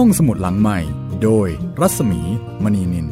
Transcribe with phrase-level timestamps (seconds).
[0.00, 0.78] ห้องสมุดหลังใหม่
[1.22, 1.48] โดย
[1.80, 2.20] รัศมี
[2.64, 3.08] มณีนิน ส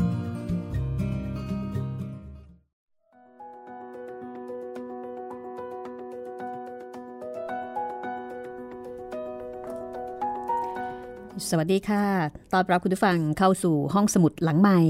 [11.56, 12.04] วัสดีค่ะ
[12.52, 14.80] ตอนรับคุณผู้ฟังเข้าสู่ห้องสมุดหลังใหม่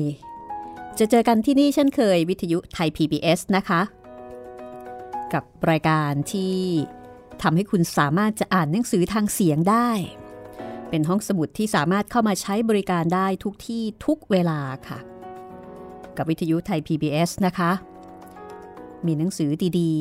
[0.98, 3.80] จะเจอกันที่นี่เช่นเคยวิทยุไทย PBS นะคะ
[5.32, 6.56] กับรายการที่
[7.42, 9.90] ทำให้คุณสามารถจะอ่านหนังสือทางเสียงได้
[10.94, 14.98] เป็นห้องสมุดที่สามารถเข้ามาใช้บริการได้ทุกที่ทุกเวลาค่ะ
[16.16, 17.70] กับวิทยุไทย PBS นะคะ
[19.06, 19.92] มีหนังสือดี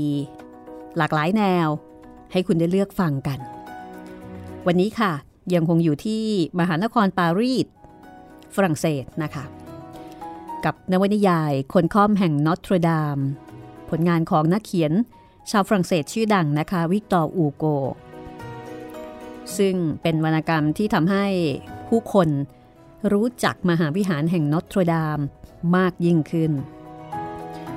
[0.46, 1.68] ๆ หลากหลายแนว
[2.32, 3.40] ให้คุณได้เลือกฟังกัน
[4.68, 5.12] วันนี้ค่ะ
[5.54, 6.24] ยังคงอยู่ที่
[6.60, 7.68] มหานครปารีส
[8.56, 9.46] ฝรั่งเศสนะคะ
[10.66, 13.18] กับนวนิยายคนค่อมแห่งนอตรดาม
[13.90, 14.94] ผลงานของนักเขียน
[15.52, 17.66] ชาวฝรั่งเศสชื่อดังนะคะ วิกตอร์อูโก
[19.58, 21.26] ซึ่งเป็นวรรณกรรมที่ทำให้
[21.88, 22.30] ผู้คน
[23.12, 25.20] รู้จักมหาวิหารแห่งนอตรดาม
[25.76, 26.52] มากยิ่งขึ้น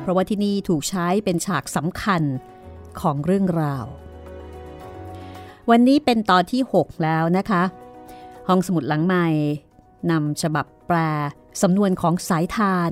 [0.01, 2.23] เพราะว่าที่นี่ถูกใช้เป็นฉากสำคัญ
[3.01, 3.85] ของเรื่องราว
[5.71, 7.63] วันนี้เป็นตอนที่ 6 แล้วนะคะ
[8.49, 9.27] ห้องสมุดหลังใหม่
[10.11, 10.97] นำฉบับแปล
[11.63, 12.91] สำนวนของสายทาน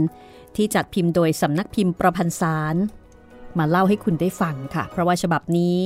[0.57, 2.77] ที่จัดพิมพ์โดยสำนักพิมพ์ประพันธ์สาร
[3.59, 5.81] มาเล่าให้คุณได้ฟังค่ะ เพราะว่าฉบับนี้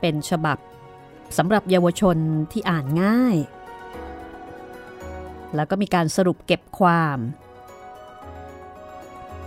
[0.00, 0.58] เป็นฉบับ
[1.38, 2.16] สำหรับเยาวชน
[2.52, 3.36] ที่อ่านง่าย
[5.54, 7.18] แล้วก็มีการสรุปเก็บความ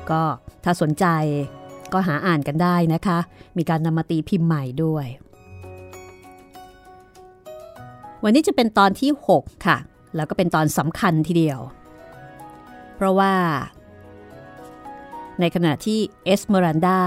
[0.10, 0.24] ก็
[0.64, 1.06] ถ้าสนใจ
[1.94, 3.18] ก็หาอ่านกันได้นะคะ
[3.58, 5.06] มีการนำมาตีพิมพ์ใหม่ด้วย
[8.24, 9.78] วันนี้จะเป็นตอนที่ 6 ค่ะ
[10.16, 11.60] แล้วก็เป็นตอนสำคัญทีเดียว
[12.96, 13.34] เพราะว่า
[15.40, 17.00] ในขณะที่เอสเมรันดา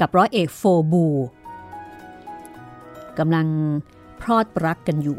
[0.00, 1.06] กับร้อยเอกโฟบู
[3.18, 3.46] กำลัง
[4.20, 5.18] พรอดรักกันอยู่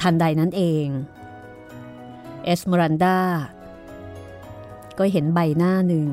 [0.00, 0.86] ทันใดนั้นเอง
[2.44, 3.18] เอสเมรันดา
[4.98, 6.08] ก็เห็นใบหน้าหนึ่ง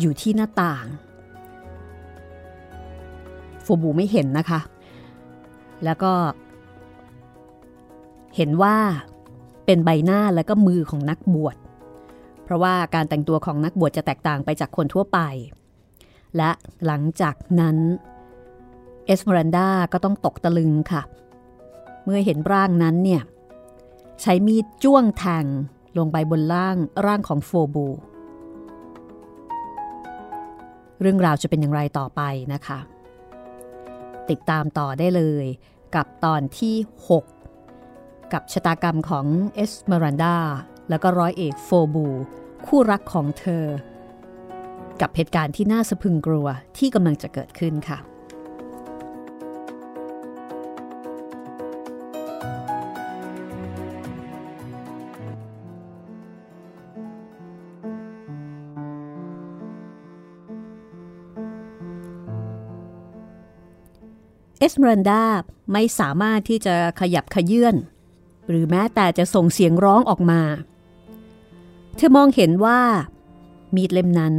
[0.00, 0.86] อยู่ที่หน้าต่าง
[3.62, 4.60] โฟบูไม่เห็นนะคะ
[5.84, 6.12] แล้วก็
[8.36, 8.76] เห็นว่า
[9.66, 11.56] เป็นใบหน้าและก็มือของนักบวช
[12.44, 15.18] เพราะว่าการแต่งตัวของนักบวชจะแตกต่างไปจากคนทั่วไป
[16.36, 16.50] และ
[16.86, 17.76] หลังจากนั้น
[19.06, 21.02] เอสเมรันดาก็ต้องตกตะลึงค่ะ
[22.04, 23.22] เมื่อเห็นร่างนั้นเนี่ย
[24.20, 25.44] ใช้มีดจ้วงแทง
[25.98, 26.76] ลงไปบนล่าง
[27.06, 27.86] ร่างของโฟบู
[31.00, 32.20] เรื่องราวจะเป็นอย่างไรต่อไป
[32.52, 32.78] นะคะ
[34.30, 35.44] ติดตามต่อได้เลย
[35.94, 36.76] กับตอนที่
[37.10, 40.36] 6 กับชะตากรรมของเอสเมรันดา
[40.88, 42.06] แล้วก็ร้อยเอกโฟบู
[42.66, 43.64] คู่รักของเธอ
[45.00, 46.46] กับเหตุการณ์ที่น่าสะพึงกลัว
[46.78, 47.98] ที่กำลังจะเกิดขึ้นค่ะ
[64.58, 65.22] เอสเมรันดา
[65.72, 67.76] ไม่สามารถที่จะขยับขยื่น
[68.48, 70.40] หรือแม้แต่จะส่งเสียงร้องออกมา
[71.96, 72.80] เธอมองเห็นว่า
[73.74, 74.34] มีดเล่มนั้น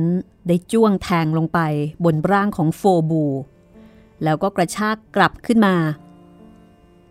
[0.47, 1.59] ได้จ้วงแทงลงไป
[2.05, 3.25] บนร่างของโฟบู
[4.23, 5.75] แล้วก็กระชากกลับขึ้นมา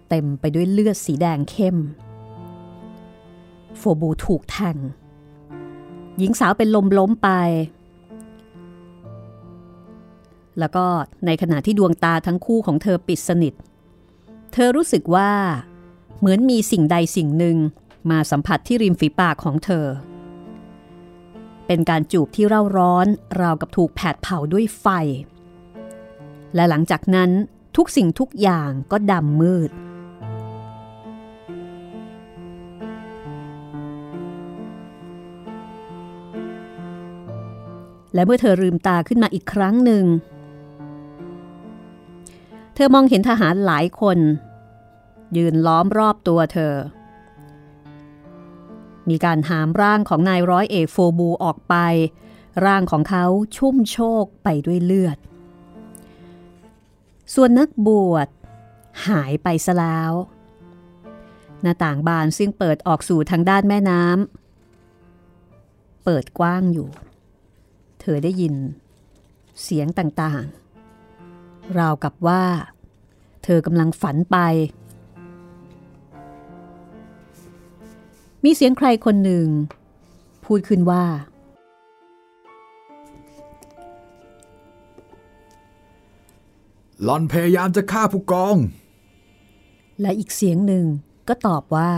[0.08, 1.76] เต็มไปด้วยเลือดสีแดงเข้ม
[3.78, 4.76] โฟบูถูกแทง
[6.18, 7.28] หญิงสาวเป็นลมล้มไป
[10.58, 10.84] แล้วก็
[11.26, 13.54] ในขณะที่ดวงตาทั้งคู่ของเธอปิดสนิท
[14.52, 15.30] เธอรู้สึกว่า
[16.18, 17.56] เหมือนมีสิ่งใดสิ่งหนึ่ง
[18.10, 23.06] มาสัมผัสที่ริมฝีปากของเธอเเป็นการจูบที่เร่าร้อน
[23.40, 24.86] ราวกับถูกแผดเผาด้วยไฟ
[26.54, 27.30] และหลังจากนั้น
[27.76, 29.70] ทุกสิ่งทุกอย่างก็ดำมืด
[38.14, 40.04] และเมื่อเธอลืมตาขึ้นมาอีกครั้งหนึ่ง
[42.74, 44.18] เธอมองเห็นทหารหลายคน
[45.36, 46.74] ยืนล้อมรอบตัวเธอ
[49.08, 51.74] มีการหามร่างของนายร้อยเอกโฟบูออกไป
[52.66, 53.24] ร่างของเขา
[53.56, 55.18] ชุ่มโชกไปด้วยเลือด
[57.34, 58.28] ส่วนนักบวช
[59.08, 60.12] หายไปซะแล้ว
[61.62, 66.88] หน้าต่างบานซึ่งเปิดออกสู่ทางด้านแม่น้ำเปิดกว้างอยู่
[68.00, 68.54] เธอได้ยิน
[69.62, 72.44] เสียงต่างๆ ราวกับว่า
[73.44, 74.38] เธอกำลังฝันไป
[78.44, 79.46] มีเสียงใครคนหนึ่ง
[80.44, 81.04] พูดขึ้นว่า
[87.04, 88.56] หลอนพยายามจะฆ่าผู้กอง
[90.00, 90.84] และอีกเสียงหนึ่ง
[91.28, 91.90] ก็ตอบว่า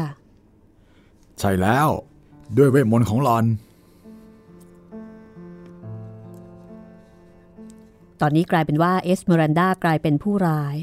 [1.39, 1.89] ใช่แล้ว
[2.57, 3.45] ด้วยเวทมนต์ของหลอน
[8.21, 10.77] ตอนนี้กลายเป็นว่าเอสเมรันดากลายเป็นผู้ร้าย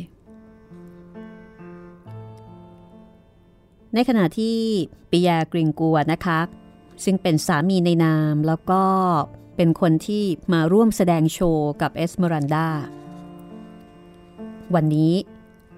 [3.94, 4.58] ในขณะที่
[5.12, 6.40] ปิยากริงกัวนะคะ
[7.04, 8.84] ซึ่งเป็นสามีในนามแล้วก็
[9.56, 10.24] เป็นคนที่
[10.54, 12.68] มาร่วมแสดงโชว์กับเอสเมรันดา
[14.76, 15.14] วันนี้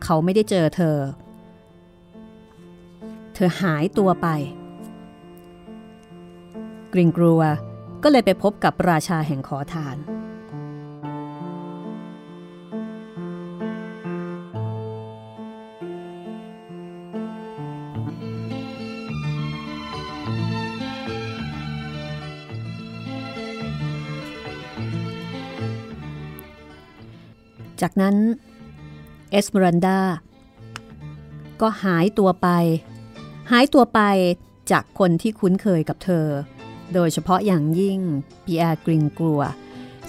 [0.04, 0.98] เขาไม่ได้เจอเธอ
[3.34, 4.28] เธอหายตัวไป
[6.94, 7.42] กริงกลัว
[8.04, 9.98] ก็เลยไปพบกับราชาแห่งขอทาน
[27.84, 28.16] จากนั้น
[29.32, 30.00] เอสเมรัลดา
[31.62, 32.48] ก็หายตัวไป
[33.52, 34.02] หายตัวไป
[34.72, 36.28] จากคนที่คุ้นเคยกับเธอ
[36.94, 38.00] โดยเฉพาะอย่างยิ่ง
[38.46, 39.42] ปิแอร์กริงกัวร์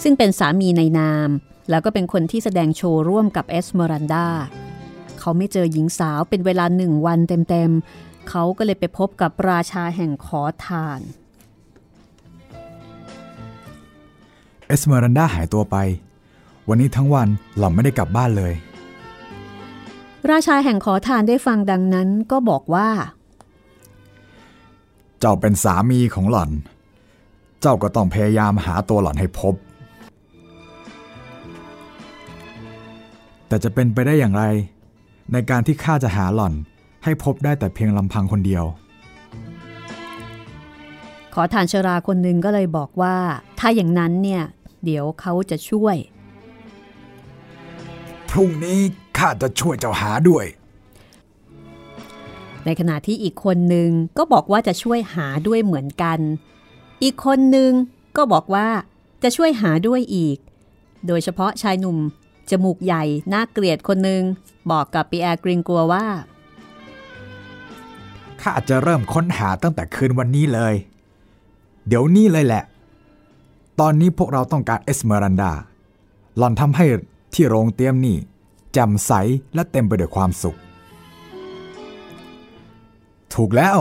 [0.02, 1.28] ซึ่งเป็นสามีในนาม
[1.70, 4.26] แล้วก็เป็นคนที่แสดงโชว์ร่วมกับเอสเมรัลดา
[5.18, 11.00] เขาไม่เจอหญิงสาวเป็นเวลาหนึ่งวันเต็มๆ เขาก็เลยไปพบกับราชาแห่งขอทาน
[14.66, 15.76] เอสเมรันดาหายตัวไป
[16.68, 17.28] วันนี้ทั้งวัน
[17.58, 18.54] หล่อนไม่ได้กลับบ้านเลย
[20.30, 22.88] ราชาแห่งขอทานได้ฟังดังนั้นก็บอกว่า
[25.20, 26.50] เจ้าเป็นสามีของหล่อน
[27.60, 29.54] เจ้าก็ต้องพยายามหาตัวหล่อนให้พบ
[33.48, 34.44] แต่จะเป็นไปได้อย่างไร
[35.32, 36.54] ในการที่ข้าจะหาหล่อน
[37.04, 38.64] ให้พบได้แต่เพียงลำพังคนเดียว
[41.34, 43.16] ขอทานชราคนหนึ่งก็เลยบอกว่า
[43.58, 44.42] ถ้าอย่างนั้นเนี่ย
[44.84, 45.96] เดี๋ยวเขาจะช่วย
[48.34, 48.80] พรุ่งนี้
[49.18, 50.44] ข้าจะช่วยเจ้าหาด้วย
[52.64, 56.18] ในขณะที่อีกคนหนึ่งก็บอกว่าจะช่วยหาด้วยเหมือนกัน
[57.02, 57.72] อีกคนหนึ่ง
[58.16, 58.68] ก็บอกว่า
[59.22, 60.36] จะช่วยหาด้วยอีก
[61.06, 61.98] โดยเฉพาะชายหนุ่ม
[62.50, 64.22] จมูกใหญ่น่าเกลียดคนหนึ่ง
[64.70, 66.06] บอกกับปีแอร์กริงกัวว่า
[68.42, 70.74] ข้าจะเริ่มค้นหาตั้งแต่คืนวันนี้เลย
[71.86, 72.64] เดี๋ยวนี้เลยแหละ
[73.80, 75.52] ตอนนี้พวกเราต้องการเอสเมรันดา
[76.38, 76.86] หล่อนทำให้
[77.34, 78.16] ที่โรงเตรียมนี่
[78.72, 79.12] แจ่มใส
[79.54, 80.58] และเต็มไปด้วยความสุข
[83.34, 83.78] ถูกแล้ว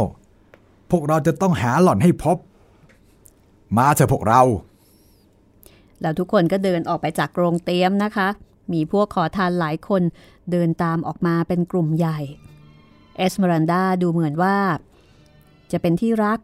[0.92, 2.38] พวกเราจะต้องหาหล่อนให้พบ
[3.78, 4.42] มาเถอะพวกเรา
[6.02, 8.28] แล้วทุกคนก็เดินออกไปจากโรงเตรียมนะคะ
[8.74, 10.02] มีพวกขอทานหลายคน
[10.52, 12.20] เดินตามออกมาเป็นกลุ่มใหญ่
[13.18, 14.58] เอสเมรันดาดูเหมือนว่า
[15.72, 16.40] จะเป็นที่รัก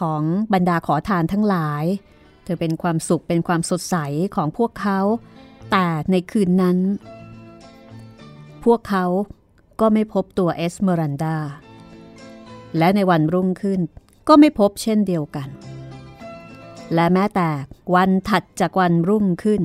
[0.00, 0.22] ของ
[0.52, 1.84] บรรดาขอทานทั้งหลาย
[2.44, 3.96] เธอเป็นความสุขเป็นความสดใส
[4.34, 5.00] ของพวกเขา
[5.70, 6.78] แต่ในคืนนั้น
[8.64, 9.04] พวกเขา
[9.80, 11.36] ก็ไม่พบตัวเอสเมรันดา
[12.78, 13.80] และในวันรุ่งขึ้น
[14.28, 15.48] ก็ไม่พบเช่นเดียวกัน
[16.94, 17.48] และแม้แต่
[17.94, 19.62] วันถัดจากวันรุ่งขึ้น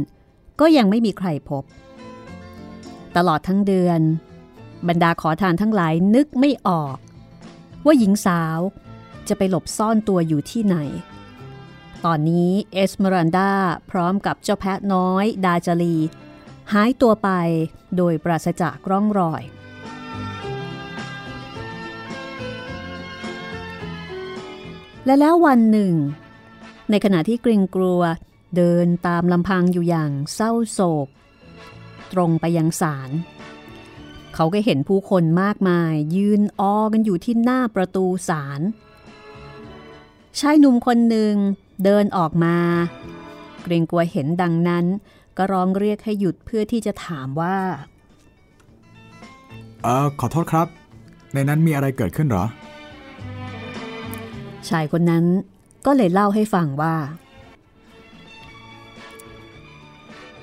[0.59, 1.63] ก็ยังไม่มีใครพบ
[3.15, 4.01] ตลอดทั้งเดือน
[4.87, 6.97] บรรดาขอทานทั้งหลายนึกไม่ออก
[7.85, 8.59] ว่าหญิงสาว
[9.27, 10.77] จะไปหลบซ่อนตัวอยู่ที่ไหน
[12.05, 13.51] ตอนนี้เอสเมรันดา
[13.91, 15.97] พร้อมกับเจ้าแพะน้อยดาจารี
[16.73, 17.29] หายตัวไป
[17.97, 19.41] โดยปราศจากร่องรอย
[25.05, 25.93] และแล้ววันหนึ่ง
[26.89, 28.01] ในขณะที่กริงกลัว
[28.55, 31.07] เดินตามลำพังอยู่อย่างเศร้าโศก
[32.13, 33.11] ตรงไปยังศาล
[34.35, 38.61] เขาก็เห็นผู้คนมากมาย ยืนออกันอยู่ที่หน้าประตูศาล
[40.39, 41.35] ชายหนุ่มคนหนึ่ง
[41.83, 42.55] เดินออกมา
[43.63, 44.85] เกรงกลัวเห็นดังนั้น
[45.37, 47.57] ก็ร้องเรียกให้หยุดเพื่อที่จะถามว่า
[49.83, 50.67] เออขอโทษครับ
[51.33, 52.45] ในนั้นมีอะไรเกิดขึ้นเหรอ
[54.69, 55.25] ชายคนนั้น
[55.85, 56.95] ก็เลยเล่าให้ฟังว่า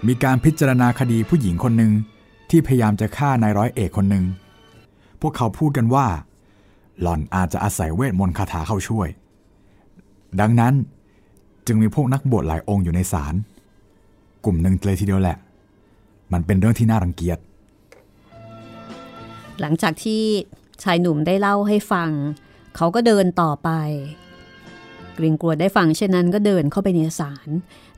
[0.06, 1.92] มีการพิจารณาคดีผู้หญิงคนหนึ่ง
[2.50, 4.24] ที่พยายามจะฆ่านายร้อยเอกคนหนึ่ง
[5.20, 6.06] พวกเขาพูดกันว่า
[7.00, 9.08] หล่อนอาจจะอาศัยเวทมนต์คาถาเข้าช่วย
[10.40, 10.74] ดังนั้น
[11.66, 13.34] จึงมีพวกนักบวชหลายองค์อยู่ในศาล
[14.44, 15.36] กลุ่มหนึ่งเลยทีเดียวแหละ
[16.32, 17.38] มันเป็นเรื่องที่น่ารังเกียจ
[19.60, 20.22] หลังจากที่
[20.82, 22.10] ชายหนุ่มได้เล่าให้ฟัง
[22.76, 23.70] เขาก็เดินต่อไป
[25.18, 27.48] กริงกลัวได้ฟังเช่นนั้นก็เดินเข้าไปในศาล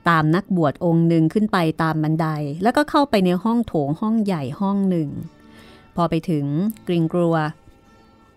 [0.09, 2.27] ตามนักบวชองค์หนึ่งขึ้นไปตามบันได
[2.63, 5.09] แล้วก็เข้าไปในห้องโถงห้องใหญ่ห้องหนึ่ง
[5.97, 6.47] พอไปถึง
[6.87, 7.37] กริงกลัว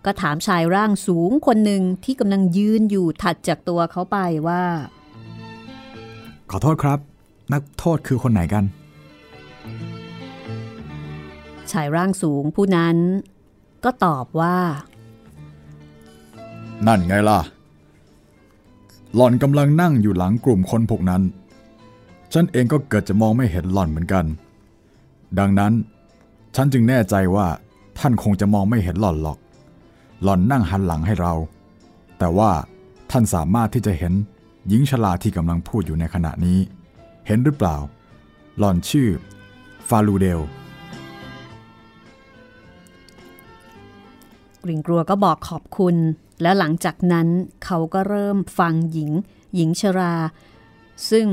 [0.05, 4.63] ก็ถามชายร่างสูงคนหนึ่งที่กำลังยืนอยู่ถัดจากตัวเขาไปว่า
[6.51, 6.99] ขอโทษครับ
[7.53, 8.63] นักโทษคือคนไหนกัน
[11.71, 12.97] ชายร่างสูงผู้นั้น
[13.83, 14.57] ก็ตอบว่า
[16.87, 17.39] นั่นไงล่ะ
[19.15, 21.21] หล่อนกำลังนั่งอยู่หลังกลุ่มคนพวกนั้น
[22.33, 24.25] ฉันเองก็เกิดจะมองไม่เห็นหล่อนเหมือนกัน
[25.39, 25.73] ดังนั้น
[26.55, 27.47] ฉันจึงแน่ใจว่า
[27.99, 29.37] ท่านคงจะมองไม่เห็นหล่อนหรอก
[30.23, 31.33] หล่อนนั่งหันหลังให้เรา
[32.19, 32.51] แต่ว่า
[33.11, 34.13] ท่านสามารถที่จะเห็น
[34.67, 36.59] หญิงชราที่กำลังพูดอยู่ในขณะนี้
[37.27, 37.77] เห็นหรือเปล่า
[38.57, 39.09] หล่อนชื่อ
[39.89, 40.41] ฟาลูเดล
[44.63, 45.95] กริงกลัวก็บอกขอบคุณ
[46.41, 47.27] แล้วหลังจากนั้น
[47.65, 49.11] เขาก็เริ่มฟังหญิง
[49.55, 50.15] หญิงชรา
[51.09, 51.27] ซึ่ง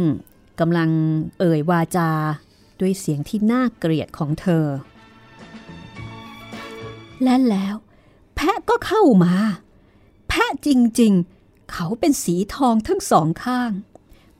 [0.60, 0.90] กำลัง
[1.38, 2.10] เอ่ยวาจา
[2.80, 4.66] ด้วยเสียงที่น่าเกลียดของเธอ
[7.22, 7.74] และแล้ว
[8.34, 9.34] แพะก็เข้ามา
[10.28, 10.68] แพะจ
[11.00, 11.37] ริง ๆ
[11.72, 13.72] เขาเป็นสีทองทั้งสองข้าง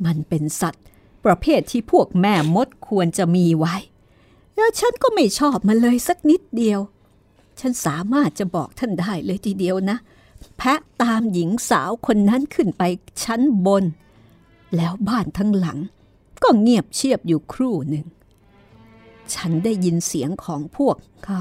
[0.05, 0.85] มันเป็นสัตว์
[1.25, 3.77] ประเภทที่พวกแม่มดควรจะมีไว้
[4.57, 6.81] แล้วฉันก็ไม่ชอบมันเลยสักนิดเดียว
[7.61, 9.99] ฉันสามารถจะบอกท่านได้เลยทีเดียวนะ
[10.57, 12.83] แพะตามหญิงสาวคนนั้นขึ้นไป
[13.23, 13.85] ชั้นบน
[14.77, 15.79] แล้วบ้านทั้งหลัง
[16.43, 18.07] ก็เงียบเชียบอยู่ครู่หนึ่ง
[19.35, 21.41] ฉันได้ยินเสียงของพวกเขา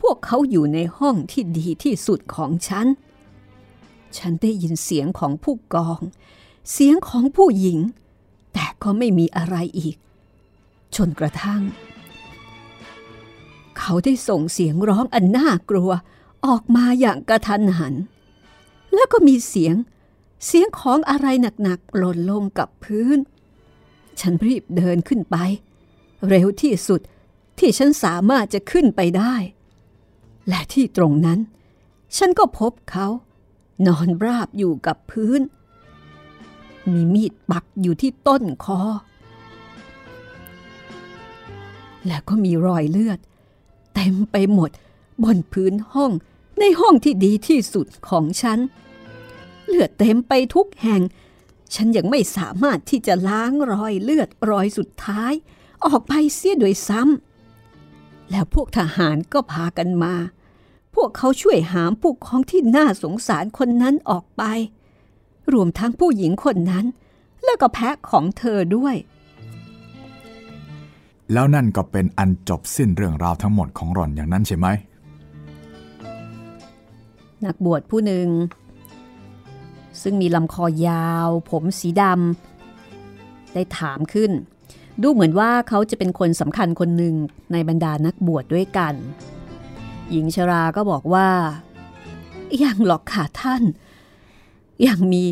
[0.00, 2.86] พวกเขาอยู่ในห้องที่ดีที่สุดของฉัน
[4.18, 6.00] ฉันได้ยินเสียงของผู้กอง
[6.72, 7.78] เสียงของผู้หญิง
[8.52, 9.96] แต่ก็ไม่มีอะไรอีก
[10.96, 11.62] จนกระทั่ง
[13.78, 15.90] เขาได้ส่งเสียงร้องอันน่ากลัว
[16.46, 17.94] ออกมาอย่างกระทันหัน
[18.94, 19.74] แล้วก็มีเสียง
[20.46, 21.26] เสียงของอะไร
[21.62, 23.18] หนักๆหล่นลงกับพื้น
[24.20, 25.36] ฉันรีบเดินขึ้นไป
[26.28, 27.00] เร็วที่สุด
[27.58, 29.34] ที่ฉันสามารถจะขึ้นไปได้
[30.48, 31.38] และที่ตรงนั้น
[32.16, 33.06] ฉันก็พบเขา
[33.86, 35.40] นอนราบอยู่กับพื้น
[36.92, 38.80] มีมีดปักอยู่ที่ต้นคอ
[42.06, 43.18] แล้วก็มีรอยเลือด
[43.94, 44.70] เต็มไปหมด
[45.24, 46.12] บนพื้นห้อง
[46.58, 48.58] ในห้องที่ดีที่สุดของฉัน
[49.66, 51.02] เลือดเต็มไปทุกแห่ง
[51.74, 55.32] ฉันยังไม่สามารถที่จะล้างรอยเลือดรอยสุดท้าย
[55.84, 60.14] ออกไปเสียโดยซ้ำแล้วพวกทหารก็พากันมา
[60.94, 64.42] พวกเขาช่วยหามผู้ของที่น่าสงสารคนนั้นออกไป
[65.52, 66.86] รวมทั้งผู้หญิงคนนั้น
[67.44, 68.96] แล้วก็แพะของเธอด้วย
[71.32, 74.66] แล้วนั่นก็เป็นอันจบสิ้นเรื่องราวทั้งหมดของหล่อนอย่างนั้นใช่ไหม
[77.44, 78.28] นักบวชผู้หนึ่ง
[80.02, 84.30] ซึ่งมีลำคอยาว ผมสีดำได้ถามขึ้น
[85.02, 87.14] ดูเหมือนว่าเขาจะเป็นคนสำคัญคนหนึ่ง
[87.52, 88.94] ในบรรดานักบวชดด้วยกัน
[90.10, 91.28] หญิงชราก็บอกว่า
[92.62, 93.62] ยังหรอกค่ะท่าน
[94.86, 95.24] ยังมี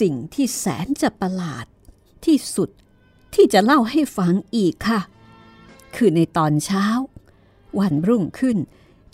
[0.00, 1.66] สิ่งที่แสนจะประหลาด
[2.24, 2.70] ที่สุด
[3.34, 5.00] ที่จะเล่าให้ฟังอีกค่ะ
[5.96, 6.86] คือในตอนเช้า
[7.78, 8.56] วันรุ่งขึ้น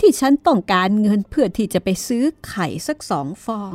[0.01, 3.75] ที่ฉันต้องการเงินเพื่อที่จะไปซื้อไข่สักสองฟอง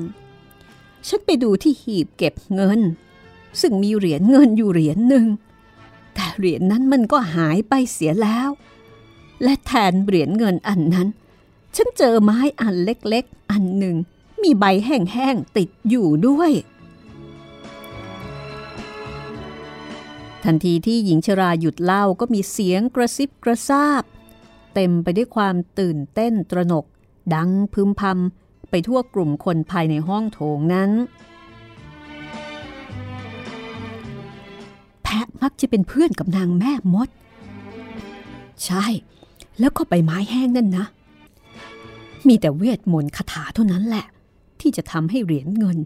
[1.08, 2.80] ฉันไปดูที่หีบเก็บเงิน
[3.62, 5.28] ซึ่งมีเหรียญเงินอยู่เหรียญหนึ่ง
[6.14, 8.50] แต่เหรียญนั้นมันก็หายไปเสียแล้ว
[9.44, 11.08] และแทนเหรียญเงินอันนั้น
[11.76, 13.96] ฉันเจอไม้อันเล็กๆ อันหนึ่ง
[14.42, 16.52] มีใบแห้งๆ ติดอยู่ด้วย
[20.44, 24.04] ทันทีที่หญิงชราหยุดเล่าก็มีเสียงกระซิบกระซาบ
[24.74, 26.86] เต็มไปด้วยความตื่นเต้นตระหนก
[27.36, 30.92] ดังพึมพำไปทั่วกลุ่มคนภายในห้องโถงนั้น
[35.04, 37.10] แพะมักจะเป็นเพื่อนกับนางแม่มด
[38.66, 38.86] ใช่
[39.60, 40.86] แล้วก็ใบไม้แห้งนั่นนะ
[42.28, 44.06] มีแต่เวทมนต์คาถาเท่านั้นแหละ
[44.62, 45.78] ที่จะทำให้เหรียญเงิน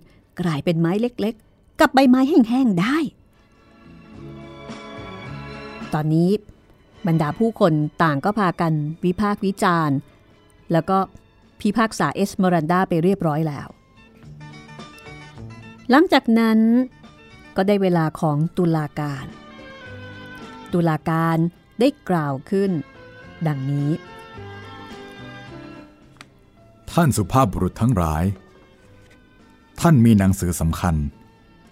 [0.42, 2.98] กลายเป็นไม้เล็กๆ กับใบไม้แห้งๆได้
[5.94, 6.30] ตอนนี้
[7.08, 8.74] บรรดาผู้คนต่างก็พากัน
[9.06, 9.98] วิพากษ์วิจารณ์
[10.72, 10.98] แล้วก็
[11.60, 13.68] พิพากษาเอสเมรันดาไปเรียบร้อยแล้ว
[15.90, 16.60] หลังจากนั้น
[17.56, 19.26] ก็ได้เวลาของตุลาการ
[20.74, 21.38] ตุลาการ
[21.80, 22.72] ได้กล่าวขึ้น
[23.48, 23.90] ดังนี้
[26.92, 28.24] ท่านสุภาพบุรุษทั้งหลาย
[29.82, 30.96] ท่านมีหนังสือสำคัญ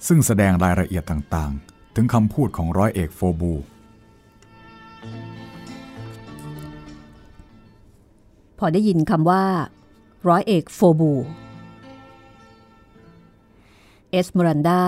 [0.07, 3.53] ซึ่งแสดงรายละเอียดต่างๆ ถึงคำพูดของร้อยเอกโฟบู
[8.57, 9.45] พอได้ยินคำว่า
[10.27, 11.13] ร้อยเอกโฟบู
[14.11, 14.83] เอสเมรันดา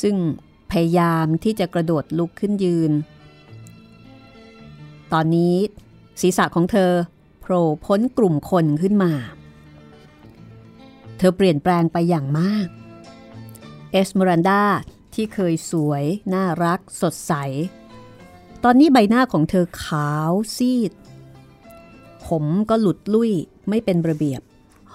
[0.00, 0.16] ซึ่ง
[0.70, 2.92] พยายามที่จะกระโดดลุกขึ้นยืน
[5.12, 5.56] ตอนนี้
[6.20, 6.92] ศีรษะของเธอ
[7.40, 9.12] โผล่พ้นกลุ่มคนขึ้นมา
[11.18, 12.66] เธอเปลี่ยนแปลงไปอย่างมาก
[13.92, 14.62] เอสเมรันดา
[15.14, 17.32] ที่เคยสวย น่ารัก สดใส
[18.64, 20.92] ตอนนี้ใบหน้าของเธอขาวซีด
[22.26, 23.32] ผมก็หลุดลุ่ย
[23.68, 24.40] ไม่เป็นระเบียบ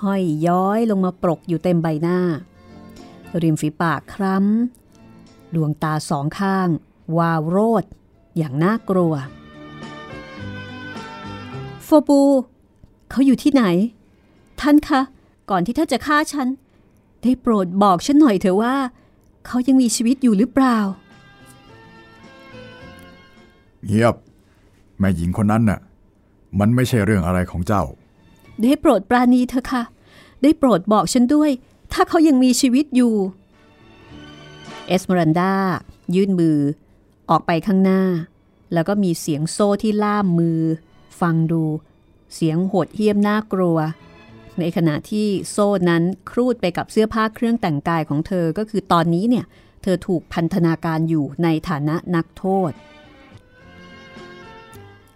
[0.01, 2.19] ห้อยย้อยลงมาปรกอยู่เต็มใบหน้า
[3.41, 6.69] ริมฝีปากคล้ำดวงตาสองข้าง
[7.17, 7.85] วาวโรด
[8.37, 9.13] อย่างน่ากลัว
[12.07, 12.21] บู
[13.09, 13.63] เขาอยู่ที่ไหน
[14.61, 15.01] ท่านคะ
[15.49, 16.47] ก่อนที่ท่านจะฆ่าฉัน
[17.21, 18.75] ได้โปรดบอกฉันหน่อยเถอะว่า
[19.45, 20.77] เขายังมีชีวิตอยู่หรือเปล่า
[23.85, 24.15] เงียบ
[24.99, 25.79] แม่หญิงคนนั้นน่ะ
[26.59, 27.83] มันไม่ใช่เรื่องอะไรของเจ้า
[28.61, 29.83] ได้โปรดปราณีเธอะค่ะ
[30.41, 31.51] ได้โปรดบอกฉันด้วย
[31.93, 33.13] ถ้าเขายังมีชีวิตอยู่
[34.87, 35.53] เอสเมรันดา
[36.15, 36.57] ยื่นมือ
[37.29, 38.01] ออกไปข้างหน้า
[38.73, 40.59] แล้วก็มีเสียงโซ่ที่ล่ามมือ
[41.21, 41.63] ฟังดู
[42.33, 43.77] เสียงโหดเหี้ยมน่ากลัว
[44.59, 49.45] ในขณะที่โซ่นั้นครูดไปกับเสื้อผ้าเครื่องแต่งกายของเธอก็คือตอนนี้เนี่ย
[49.83, 52.71] เธอถูกพันธนาการอยู่ในฐานะนักโทษ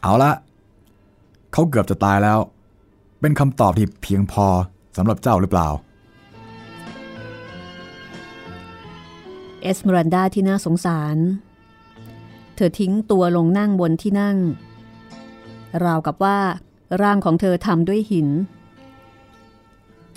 [0.02, 0.32] เอาละ
[1.54, 2.40] เขาเกือบจะตายแล้ว
[3.22, 4.48] เป็นคำตอบที่เพียงพอ
[4.98, 5.68] สำหรับเจ้าหรือเปล่า
[9.62, 11.18] เอสเมรันดาที่น่าสงสาร
[12.56, 14.38] เธอทิ้งตัวลงนั่งบนที่นั่ง
[15.86, 16.40] ราวกับว่า
[17.02, 18.28] ร่างของเธอทำด้วยหิน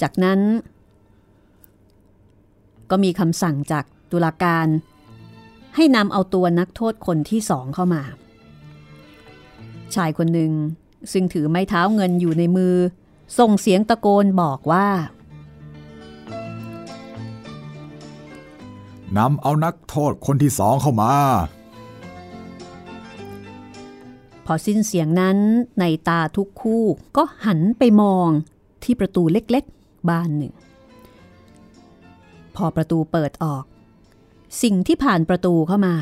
[0.01, 0.41] จากนั้น
[2.91, 4.67] ก็มีคำสั่งจากตุลาการ
[5.77, 8.03] ให้นำเอาตัวนักโทษคนที่สองเข้ามา
[9.95, 10.53] ชายคนหนึ่ง
[11.13, 12.75] ซึ่งถือไม้เท้าเงินอยู่ในมือ
[13.39, 14.89] ส่งเสียงตะโกนบอกว่า
[19.19, 21.13] นำเอานักโทษคนที่สองเข้ามา
[24.53, 25.39] อสิ้นเสียงนั้น
[25.81, 26.85] ในตาทุกคู่
[27.17, 28.29] ก็หันไปมอง
[28.83, 30.53] ที่ประตูเล็กๆ บานหนึ่ง
[32.57, 33.65] พอประตูเปิดออก
[34.63, 35.95] สิ่งที่ผ่านประตูเข้ามา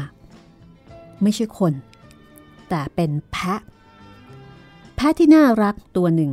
[1.22, 1.72] ไม่ใช่คน
[2.68, 3.60] แต่เป็นแพะ
[4.96, 6.30] แพะที่น่ารักตัวหนึ่ง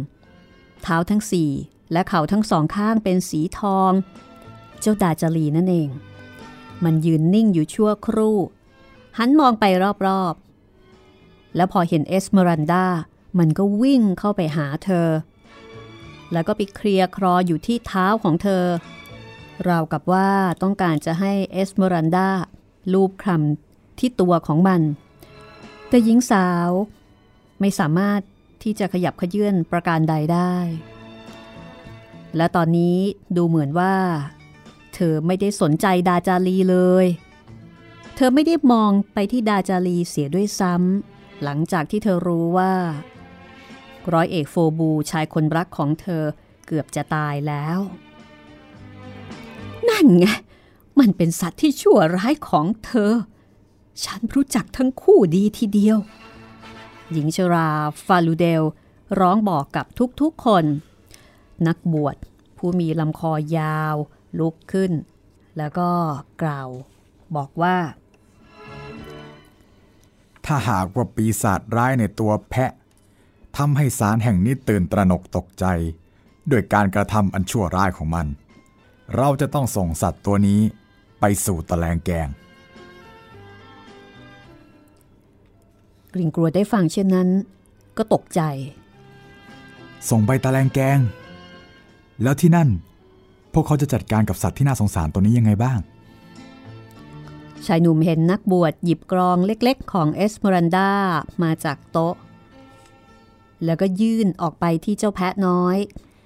[0.83, 1.49] เท้าทั้งสี่
[1.91, 3.91] และเขาทั้งสองข้างเป็นสีทอง
[4.79, 5.89] เจ้าดาจารีนั่นเอง
[6.83, 8.37] มันยืนนิ่งอยู่ชั่วครู่
[9.17, 9.65] หันมองไป
[10.05, 10.46] รอบๆ
[11.57, 12.85] แล้วพอเห็นเอสเมรันดา
[13.39, 15.07] มันก็วิ่งเข้าไปหาเธอ
[16.33, 18.63] แล้วก็ไปเคลียร์ครออยู่ที่เท้าของเธอ
[19.67, 20.29] ราวกับว่า
[20.63, 22.29] ต้องการจะให้เอสเมรันดา
[22.93, 24.81] ลูบคลำที่ตัวของมัน
[25.89, 26.69] แต่หญิงสาว
[27.59, 28.21] ไม่สามารถ
[28.63, 30.55] ที่จะขยับขยื่นประการใดได้
[32.35, 32.97] และตอนนี้
[33.35, 33.95] ดูเหมือนว่า
[34.93, 37.05] เธอไม่ได้สนใจดาจารีเลย
[38.15, 42.73] เธอไม่ได้มองไปที่ดาจารีเสียด้วยซ้ำ หลังจากที่เธอรู้ว่า
[44.13, 46.23] ร้อยเอกโฟบูชายคนรักของเธอ
[46.65, 47.79] เกือบจะตายแล้ว
[49.89, 50.25] นั่นไง
[50.99, 53.13] มันเป็นสัตว์ที่ชั่วร้ายของเธอ
[54.03, 55.97] ฉันรู้จักทั้งคู่ดีทีเดียว
[57.11, 57.69] หญิงชรา
[58.05, 58.63] ฟาลูเดล
[59.19, 59.85] ร้องบอกกับ
[60.21, 60.65] ทุกๆคน
[61.67, 62.15] นักบวช
[62.57, 63.95] ผู้มีลำคอยาว
[64.39, 64.91] ลุกขึ้น
[65.57, 65.89] แล้วก็
[66.41, 66.69] กล่าว
[67.35, 67.77] บอกว่า
[70.47, 72.71] ถ้าหากว่าปีศาจร้ายในตัวแพะ
[73.57, 75.65] ทำให้สารแห่งนี้ตื่นตระหนกตกใจ
[76.51, 78.27] ด้วยการกระทำอันชั่วร้ายของมัน
[79.17, 80.59] เราจะต้องส่งสัตว์ตัวนี้
[81.19, 82.27] ไปสู่ตะแลงแกง
[86.13, 87.29] กริ่งกลัวได้ฟังเช่นนั้น
[87.97, 88.41] ก็ตกใจ
[90.09, 90.99] ส่งไปตะแลงแกง
[92.23, 92.69] แล้วที่นั่น
[93.53, 95.79] พวกเขาจะจัดการกับสัตว์ที่น่าสงสารตัวนี้ยังไงบ้าง
[97.65, 100.91] ชายหนุ่มเห็นนักบวชหยิบกรองเล็กๆ ของเอสเมรันดา
[101.43, 102.15] มาจากโต๊ะ
[103.65, 105.77] แล้วก็ยื่นออกไปที่เจ้าแพะน้อย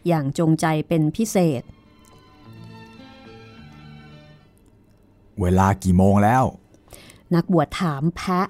[0.07, 1.63] อย่างจงใจเป็นพิเศษ
[5.41, 6.43] เวลากี่โมงแล้ว
[7.35, 8.47] นักบวชถามแพะ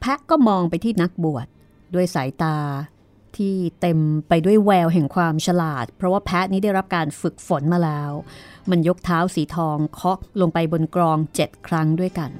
[0.00, 1.46] แพะก็มองไปที่นักบวช
[1.94, 2.56] ด้วยสายตา
[3.36, 8.12] ที่เต็มไปด้วยแววแห่งความฉลาด เพราะว่าแพะนี้ได้รับการฝึกฝนมาแล้ว
[8.70, 12.30] มันยกเท้าสีทองเคาะลงไปบนกรองเจ็ดครั้งด้วยกัน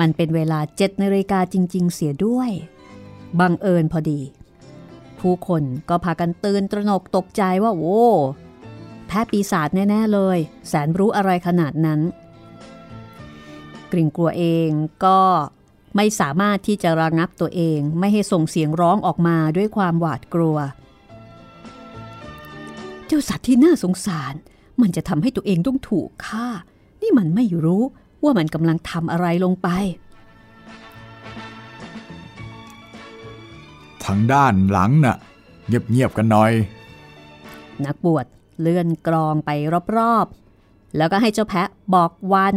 [0.00, 2.50] มันเป็นเวลาเจ็ดนาฬิกาจริง ๆ เสียด้วย
[3.40, 4.20] บังเอิญพอดี
[5.18, 8.06] ผู้คนก็พากันตื่นตระหนกตกใจว่าโว้
[9.06, 12.00] แพะปีศาจแน่ ๆ เลย แสนรู้อะไรขนาดนั้น
[13.92, 14.70] กริ่งกลัวเอง
[15.04, 15.20] ก็
[16.00, 20.56] ไม่สามารถที่จะระงับตัวเองไม่ให้ส่งเสียงร้องออกมาด้วยความหวาดกลัว
[23.06, 24.34] เจ้าสัตว์ที่น่าสงสาร
[24.80, 26.48] มันจะทำให้ตัวเองต้องถูกฆ่า
[27.00, 27.82] นี่มันไม่รู้
[28.22, 29.68] ว่ามันกำลังทำอะไรลงไป
[34.04, 35.16] ทางด้านหลังน่ะ
[35.66, 36.52] เงียบๆกันหน่อย
[37.86, 38.26] นักบวช
[38.60, 39.50] เลื่อนกรองไป
[39.96, 42.56] รอบๆ แล้วก็ให้เจ้าแพะบอกวัน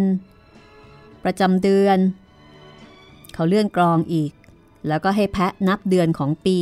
[1.23, 1.99] ประจำเดือน
[3.33, 4.31] เขาเลื่อนกรองอีก
[4.87, 6.57] แล้วก็ให้แพะนับเดือนของปี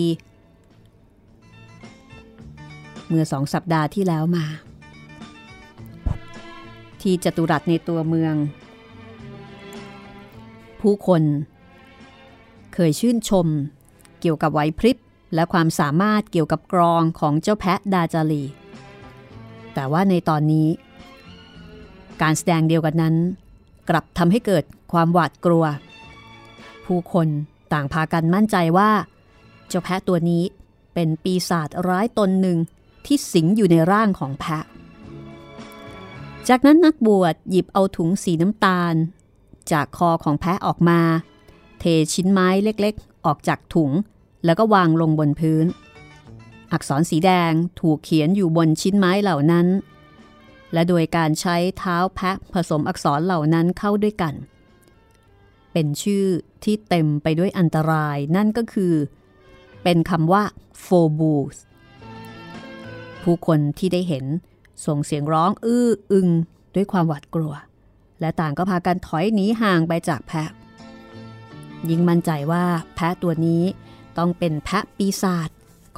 [3.08, 4.46] เมื่อสองสัปดาห์ที่แล้วมา
[7.02, 8.36] ที่จตุรัสในตัวเมือง
[10.82, 11.24] ผู้คน
[12.74, 13.48] เคยชื่นชม
[14.22, 14.98] เกี่ยวกับไหวพริบ
[15.36, 18.44] และความสามารถเกี่ยวกับกรองของเจ้าแพะดาจารี
[19.74, 20.68] แต่ว่าในตอนนี้
[22.22, 23.16] การแสดงเดียวกันนั้น
[23.90, 25.66] กลับทำให้เกิดความหวาดกลัว
[26.90, 27.28] ผู้คน
[27.74, 28.92] ต่างพากันมั่นใจว่า
[29.68, 30.44] เจ้าแพะตัวนี้
[30.94, 32.58] เป็นปีศาจร้ายตนหนึ่ง
[33.06, 34.64] ที่สิงอยู่ในร่างของแพะ
[36.48, 38.96] จากนั้นนักบวชหยิบเอาถุงสีน้ำตาล
[39.72, 41.02] จากคอของแพะออกมา
[41.80, 43.92] เทชิ้นไม้เล็กๆ ออกจากถุง
[44.46, 45.66] แล้วก็วางลงบนพื้น
[46.72, 49.68] อักษรสีแดงถูกเขียนอยู่บนชิ้นไม้เหล่านั้น
[50.74, 56.26] และโดยการใช้เท้าแพะผสมอักษรเหล่านั้นเข้าด้วยกันเป็นชื่อ
[56.64, 58.94] ที่เต็มไปด้วยอันตรายนั่นก็คือ
[59.84, 60.44] เป็นคำว่า
[60.82, 60.88] โฟ
[61.20, 61.58] บูส
[63.22, 64.26] ผู้คนที่ได้เห็น
[64.86, 66.30] ส่งเสียงร้องอื้ออึง
[66.76, 67.54] ด้วยความหวาดกลัว
[68.22, 70.50] และต่างก็พากันถอยหนีห่างไปจากแพะ
[71.90, 72.66] ยิ่งมั่นใจว่า
[72.96, 73.64] แพะตัวนี้
[74.18, 75.50] ต้องเป็นแพะปีศาจ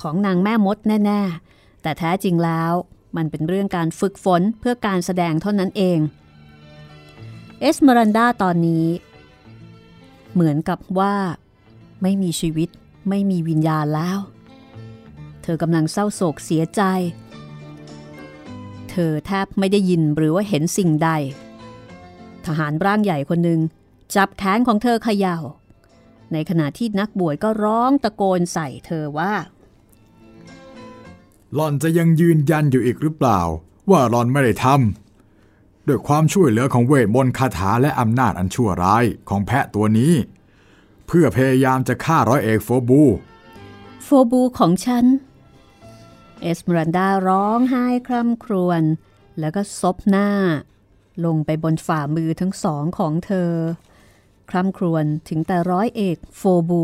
[0.02, 2.74] ของนางแม่มดแน่ ๆ แต่แท้จริงแล้ว
[3.18, 6.00] มันเป็นเรื่องการฝึกฝนเพื่อการแสดงเท่านั้นเอง
[7.60, 8.86] เอสเมรันดาตอนนี้
[10.34, 11.16] เหมือนกับว่า
[12.02, 12.70] ไม่มีชีวิต
[13.10, 14.20] ไม่มีวิญญาณแล้ว
[15.44, 16.82] เธอกำลังเศร้าโศกเสียใจ
[18.92, 21.10] เธอแทบไม่ได้ยินหรือว่าเห็นสิ่งใด
[22.46, 23.60] ทหารร่างใหญ่คนหนึ่ง
[24.16, 25.38] จับแขนของเธอเขยา่า
[26.34, 29.34] ในขณะที่นักบวชก็ร้องตะโกนใส่เธอว่า
[31.56, 33.40] หล่อนจะยังยืนยันอยู่อีกหรือเปล่า
[33.90, 35.01] ว่าหล่อนไม่ได้ทำ
[35.88, 40.14] ด้วยความช่วยเหลือของเวทมนต์คาถาและอำนาจอันชั่วร้ายของแพะตัวนี้
[41.08, 43.02] เพื่อพยายามจะฆ่าร้อยเอกโฟบู
[44.04, 45.06] โฟบูของฉัน
[46.42, 48.82] เอสมรันดาร้องไห้คร่ำครวญ
[49.40, 50.30] แล้วก็ซบหน้า
[51.26, 53.52] ลงไปบนฝ่ามือทั้งสองของเธอ
[54.50, 56.84] คร่ำครวญถึงแต่ร้อยเอกโฟบู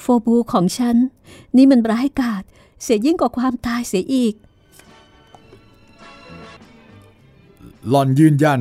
[0.00, 0.96] โฟบูของฉัน
[1.56, 2.42] นี่มันร้ายกาจ
[2.82, 4.34] เสียยิ่งกว่าความตายเสียอีก
[7.90, 8.60] หล่อนยืนยัน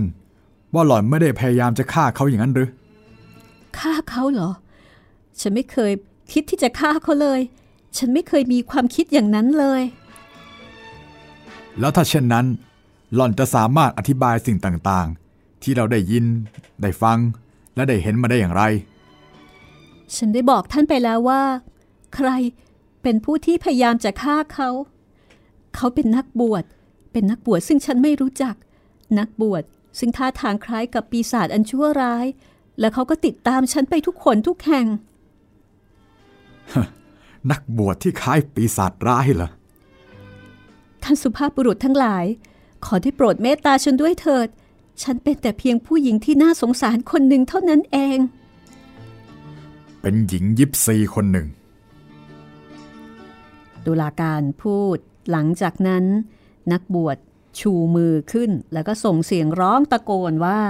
[0.73, 2.69] ว่าหล่อนไม่ได้พยายามจะฆ่าเขาอย่างนั้นหรือ
[3.77, 4.49] ฆ่าเขาเหรอ
[5.39, 5.91] ฉันไม่เคย
[6.33, 7.39] คิดที่จะฆ่าเขาเลย
[7.97, 9.81] ฉันไม่เคยมีความคิดอย่างนั้นเลย
[11.79, 12.45] แล้วถ้าเช่นนั้น
[13.15, 16.25] หล่อนจะสามารถอธิบายสิ่งต่างๆ ที่เราได้ยิน
[16.81, 17.17] ได้ฟัง
[17.75, 18.63] และได้เห็นมาได้อย่างไร
[20.15, 21.41] ฉันได้บอกท่านไปแล้วว่า
[22.15, 22.29] ใคร
[23.03, 24.69] เป็นผู้ที่พยายามจะฆ่าเขา
[25.75, 26.63] เขาเป็นนักบวช
[27.11, 28.55] เป็นนักบวชซึ่งฉันไม่รู้จัก
[29.19, 29.63] นักบวช
[29.99, 32.25] ซึ่งท่าทางคล้ายกับปีศาจอันชั่วร้าย
[32.79, 34.85] และเขาก็ติดตามฉันไปทุกคนทุกแห่ง
[37.51, 39.49] นักบวชที่คล้ายปีศาจร้ายเหรอ
[41.03, 42.25] ท่านสุภาพบุรุษทั้งหลาย
[42.85, 44.47] ขอได้โปรดเมตตาฉันด้วยเถิด
[45.03, 48.17] ฉันเป็นแต่เพียงผู้หญิงที่น่าสงสารคนหนึ่งเท่านั้นเอง
[50.01, 51.47] เป็นหญิงยิปซีคนหนึ่ง
[53.85, 54.97] ตุลาการพูด
[55.31, 56.03] หลังจากนั้น
[56.71, 57.17] นักบวช
[57.59, 60.61] ชูมือขึ้นแล้วก็ส่งเสียงร้องตะโกนว่า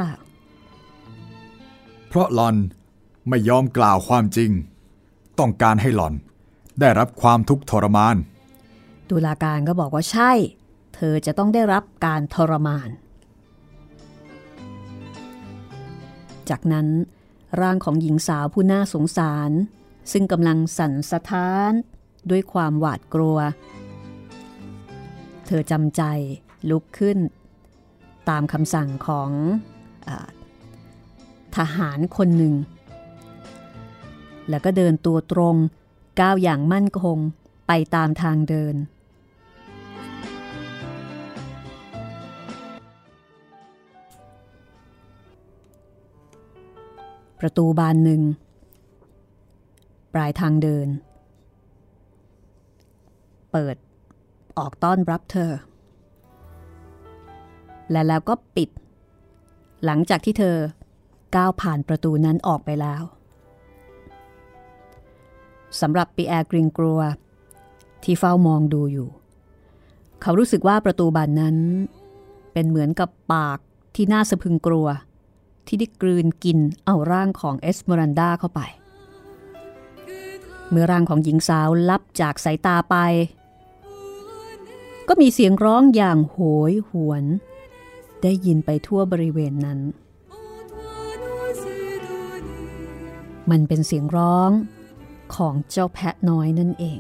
[2.08, 2.56] เพราะหล่อน
[3.30, 4.52] ไม่ยอมกล่าวความจริง
[5.40, 6.14] ต้องการให้หล่อน
[6.80, 8.16] ได้รับความทุกข์ทรมาน
[9.10, 10.32] ตุลาการก็บอกว่าใช่
[10.96, 12.90] เธอจะต้องได้รับการทรมาน
[16.50, 16.88] จากนั้น
[17.62, 19.52] ร่างของหญิงสาวผู้น่าสงสาร
[20.12, 21.72] ซึ่งกำลังสั่นสะท้าน
[22.30, 23.38] ด้วยความหวาดกลัว
[25.46, 26.02] เธอจำใจ
[26.70, 27.18] ลุกขึ้น
[28.30, 29.30] ตามคำสั่งของ
[30.08, 30.10] อ
[31.58, 32.56] ทหารคนหนึ่ง
[34.50, 35.56] แล้วก็เดินตัวตรง
[36.20, 37.18] ก้าวอย่างมั่นคง
[37.68, 38.76] ไปตามทางเดิน
[47.40, 48.22] ประตูบานหนึ่ง
[50.14, 50.88] ปลายทางเดิน
[53.52, 53.76] เปิด
[54.58, 55.52] ออกต้อนรับเธอ
[57.92, 58.70] และแล้วก็ปิด
[59.86, 60.58] หลังจากที่เธอ
[61.36, 63.02] ก้าวผ่านประตูนั้นออกไปแล้ว
[65.82, 67.00] สำหรับปีแอร์กริงกลัว
[68.04, 69.10] ที่เฝ้ามองดูอยู่
[70.22, 71.58] เขารู้สึกว่าประตูบานนั้น
[72.54, 73.60] เป็นเหมือนกับปาก
[73.96, 74.88] ที่น่าสะพึงกลัว
[75.68, 78.62] ที่ได้กลืนกินเอาร่างของเอสเมรันดาเข้าไป
[80.70, 82.96] เมื่อร่างของหญิงสาวลับจากสายตาไป
[85.08, 86.38] ก็มีเสียงร้องอย่างโห
[86.72, 87.24] ยหวน
[88.24, 89.80] ได้ยินไปทั่วบริเวณนั้น
[93.52, 94.52] มันเป็นเสียงร้อง
[95.36, 97.00] ของเจ้าแพะน้อยนั่นเอง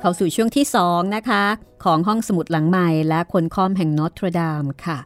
[0.00, 1.44] เข้าสู่ช่วงที่ 2 นะคะ
[1.84, 4.98] ของห้องสมุดหลังใหม่และคนค่อมแห่งนอตรดามค่ะ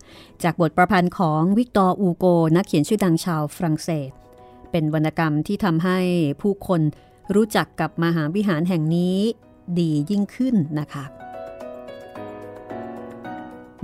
[0.43, 2.25] จากบทประพันธ์ของวิกตอร์อูโก
[2.57, 4.11] นักเขียนชื่อดังชาวฝรั่งเศส
[4.71, 5.99] เป็นวรรณกรรมที่ทำให้
[6.43, 6.81] ผู้คน
[7.35, 9.19] รู้จักกับมหาวิหารแห่งนี้
[9.79, 11.05] ดียิ่งขึ้นนะคะ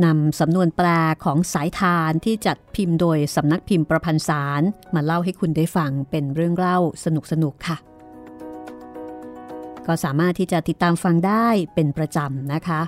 [0.05, 0.87] นำสำนวนแปล
[1.25, 4.63] ของสายธารที่จัดพิมพ์โดยสำนักพิมพ์ประพันธ์สาร
[4.95, 7.07] มาเล่าให้คุณได้ฟังเป็นเรื่องเล่าส
[7.43, 7.90] นุกๆค่ะ
[9.91, 12.81] ก็สามารถที่จะติดตามฟังได้เป็นประจำนะคะ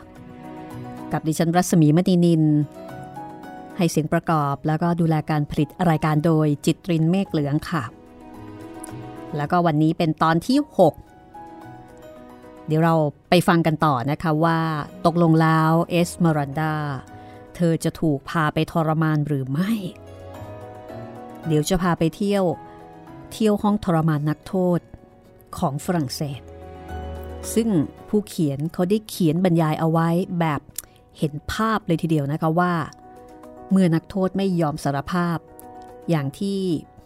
[1.13, 2.43] กับดิฉันรัศมีมณีนิน
[3.77, 7.85] ให้เสียงประกอบแล้วก็ดูแลการผลิตรายการโดยจิตรินเมฆเหลืองค่ะ
[9.37, 10.59] แล้วก็วันนี้เป็นตอนที่
[11.59, 12.95] 6 เดี๋ยวเรา
[13.31, 14.61] ไปฟังกันต่อนะคะว่า
[15.07, 16.75] ตกลงแล้วเอสเมรันดา
[17.57, 19.73] เธอจะถูกพาไปทรมานหรือไม่
[21.47, 22.45] เดี๋ยวจะพาไปเที่ยว
[23.33, 24.81] เที่ยวห้องทรมานนักโทษ
[25.59, 26.43] ของฝรั่งเศส
[27.55, 27.69] ซึ่ง
[28.09, 30.09] ผู้เขียนเขาได้เขียนบรรยายเอาไว้
[30.41, 30.61] แบบ
[31.19, 32.75] เห็นภาพเลยทีเดียวนะคะว่า
[33.71, 35.39] เมื่อนักโทษไม่ยอมสารภาพ
[36.11, 36.61] อย่างที่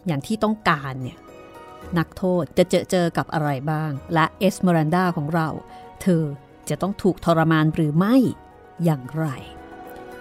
[0.07, 1.17] อย่างที่ต้องการเนี่ย
[1.97, 5.47] นักโทษจะเจอเจอกับอะไรบ้าง และเอสเมรันดาของเรา
[6.01, 6.23] เธอ
[6.69, 8.15] จะต้องถูกทรมานหรือไม่
[8.83, 9.27] อย่างไร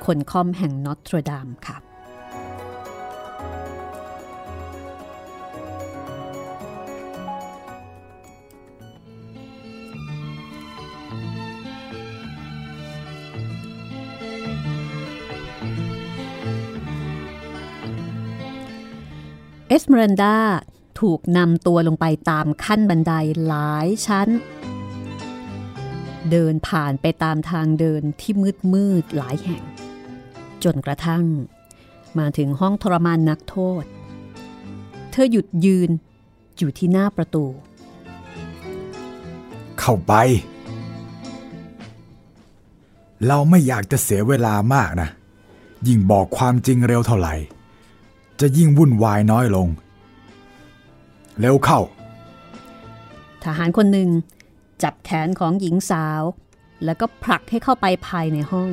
[0.05, 1.77] คนคอมแห่งนอตรดามค่ะ
[19.69, 20.37] เอสเมรันดา
[21.01, 23.13] ถูกนำตัวลงไปตามขั้นบันได
[23.47, 24.29] หลายชั้น
[26.31, 29.63] เดินผ่านไปตามทางเดินที่มืดมืดหลายแห่ง
[30.65, 31.25] จนกระทั่ง
[32.19, 33.85] มาถึงห้องทรมานนักโทษ
[35.11, 35.91] เธอหยุดยืน
[36.59, 37.45] อยู่ที่หน้าประตู
[39.81, 40.13] เข้าไป
[43.27, 45.09] เราไม่อยากจะเสียเวลามากนะ
[45.89, 47.35] ยิ่งบอกความจริงเร็วเท่าไหร่
[48.41, 49.69] จะยิ่งวุ่นวายน้อยลง
[51.41, 51.81] เร็วเข้า
[53.45, 54.11] ทหารคนหนึ่ง
[54.83, 56.23] จับแขนของหญิงสาว
[56.85, 58.71] แล้วก็ผลักให้เข้าไปภายในห้อง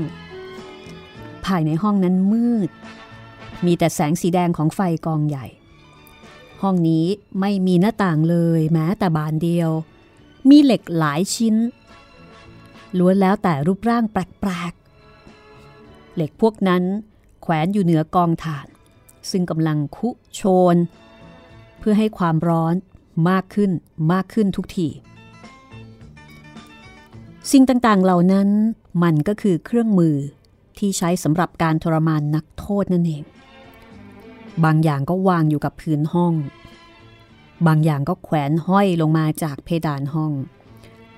[1.45, 2.69] ภายในห้องนั้นมืด
[3.65, 5.45] มีแต่แสงสีแดงของไฟกองใหญ่
[6.61, 7.05] ห้องนี้
[7.39, 9.69] ไม่มีหน้าต่างเลยแม้แต่บานเดียว
[10.49, 11.55] มีเหล็กหลายชิ้น
[12.97, 16.83] ล้วนแล้วแต่รูปร่างแปลกๆ เหล็กพวกนั้น
[17.41, 18.67] แขวนอยู่เหนือกองถ่าน
[19.31, 20.41] ซึ่งกำลังคุโช
[20.73, 20.75] น
[21.79, 22.75] เพื่อให้ความร้อน
[23.29, 23.71] มากขึ้น
[24.11, 24.87] มากขึ้นทุกที
[27.51, 28.49] สิ่งต่างๆเหล่านั้น
[29.03, 30.15] มันก็คือเครื่องมือ
[30.77, 33.23] ที่ใช้สำหรับการทรมานนักโทษนั่นเอง
[34.63, 36.33] บางอย่างก็วางอยู่กับพื้นห้อง
[37.67, 40.31] บางอย่างก็แขวนห้อยลงมาจากเพดานห้อง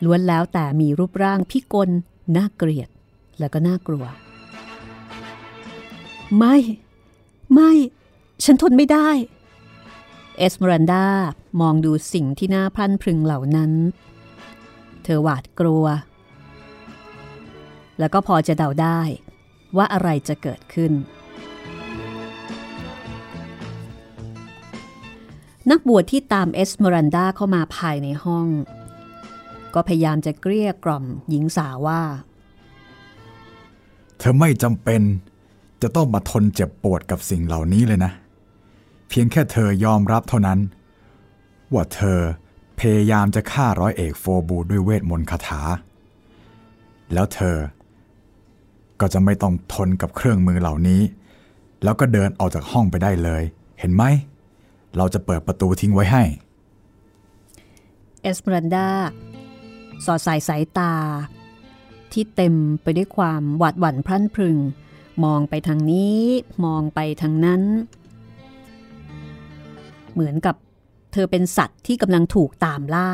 [0.03, 1.89] ล้วนแล้วแต่มีรูปร่างพิกล
[2.35, 2.89] น่าเกลียด
[3.39, 4.05] และก็น่ากลัว
[6.37, 6.55] ไม่
[7.53, 7.71] ไม่
[8.43, 9.09] ฉันทนไม่ได้
[10.37, 11.05] เอสเมรันดา
[11.61, 13.71] มองดูสิ่งที่น่าพลันพรึงเหล่านั้น
[15.03, 15.85] เธอหวาดกลัว
[17.99, 18.99] แล้วก็พอจะเดาได้
[19.77, 20.91] ว่าอะไรจะเกิดขึ้น
[25.71, 28.47] นักบวชที่ตามเอสเมรันดาเข้ามาภายในห้อง
[29.73, 32.01] ก็พยายามจะเกลี้ยกล่อมหญิงสาวว่า
[34.17, 35.01] เธอไม่จำเป็น
[35.81, 38.11] จะต้องมาทนเจ็บปวดกับสิ่งเหล่านี้เลยนะ
[39.09, 40.59] เพียงแค่เธอยอมรับเท่านั้น
[41.73, 42.19] ว่าเธอ
[42.79, 45.61] พยายามจะฆ่าร้อยเอกโฟบูด้วยเวทมนต์คาถา
[47.13, 47.57] แล้วเธอ
[48.99, 51.01] ก็จะไม่ต้องทนกับเครื่องมือเหล่านี้
[51.83, 53.43] แล้วก็เดินออกจากห้องไปได้เลย
[53.79, 54.03] เห็นไหม
[54.97, 56.23] เราจะเปิดประตูทิ้งไว้ให้
[58.21, 58.87] เอสเมรันดา
[60.05, 60.93] สอดสายสายตา
[62.11, 64.57] ที่เต็มไปด้วยความหวาดหวั่นพรั่นพรึง
[65.23, 66.21] มองไปทางนี้
[66.65, 67.61] มองไปทางนั้น
[70.13, 70.55] เหมือนกับ
[71.11, 73.09] เธอเป็นสัตว์ที่กำลังถูกตามล่า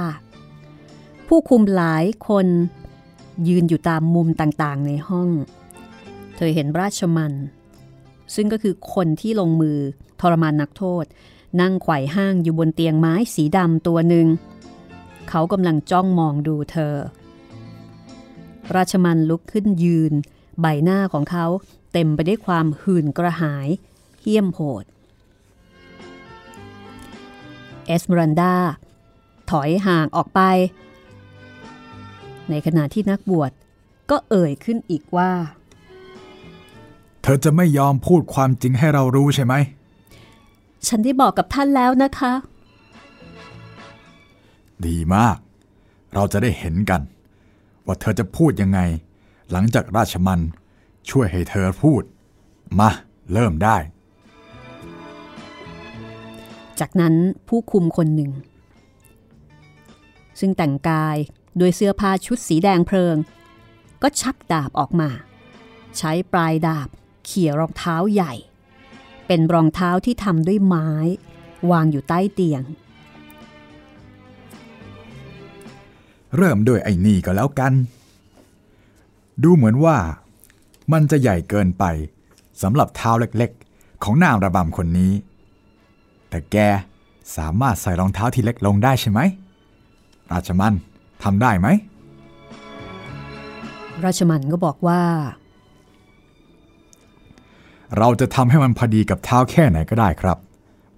[1.27, 2.47] ผู้คุมหลายคน
[3.47, 5.29] ยืนอยู่ตามมุมต่างๆ ในห้อง
[6.35, 7.33] เธอเห็นราชมัน
[8.35, 9.77] ซึ่งก็คือคนที่ลงมือ
[10.19, 11.05] ทรมานนักโทษ
[11.61, 14.27] นั่งไขว่ห้างอยู่บนเตียงไม้สีดำตัวหนึ่ง
[15.29, 16.95] เขากำลังจ้องมองดูเธอ
[18.75, 20.13] ราชมันลุกขึ้นยืน
[20.61, 21.45] ใบหน้าของเขา
[21.91, 23.67] เต็มไปด้วยความหื่นกระหาย
[24.19, 24.85] เหี้ยมโหด
[27.85, 28.53] เอสเมรันดา
[29.51, 30.41] ถอยห่างออกไป
[32.49, 33.51] ในขณะที่นักบวช
[34.09, 35.31] ก็เอ่ยขึ้นอีกว่า
[37.21, 39.53] เธอจะไม่ยอมพูดความจริงให้เรารู้ใช่ไหม
[40.87, 42.33] ฉันได้บอกกับท่านแล้วนะคะ
[44.85, 45.37] ดีมาก
[46.13, 47.01] เราจะได้เห็นกัน
[47.85, 48.79] ว่าเธอจะพูดยังไง
[49.51, 50.39] หลังจากราชมัน
[51.09, 52.03] ช่วยให้เธอพูด
[52.79, 52.89] มา
[53.33, 53.77] เริ่มได้
[56.79, 57.15] จากนั้น
[57.47, 58.31] ผู้คุมคนหนึ่ง
[60.39, 61.17] ซึ่งแต่งกาย
[61.59, 63.15] ด้วยเสื้อผ้าชุดสีแดงเพลิง
[64.01, 65.09] ก็ชักดาบออกมา
[65.97, 66.89] ใช้ปลายดาบ
[67.25, 68.33] เขี่ยรองเท้าใหญ่
[69.27, 70.89] เป็นรองเท้าที่ทำด้วยไม้
[71.71, 72.63] วางอยู่ใต้เตียง
[76.37, 77.73] เริ่มด้วยไอ้นี่ก็แล้วกัน
[79.43, 79.97] ดูเหมือนว่า
[80.91, 81.83] มันจะใหญ่เกินไป
[82.61, 85.13] สำหรับเท้าเล็กๆ ของนางระบำคนนี้
[86.29, 86.57] แต่แก
[87.37, 89.19] สามารถใส่รองเท้าที่เล็กลงได้ใช่ไหม
[90.31, 90.73] ราชมัน
[91.23, 91.67] ทำได้ไหม
[94.03, 95.01] ราชมันก็บอกว่า
[97.97, 100.37] เราจะทำให้มันพอดีกับเท้าแค่ไหนก็ได้ครับ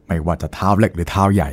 [0.08, 1.52] ไม่ว่าจะเท้าเล็กหรือเท้าใหญ่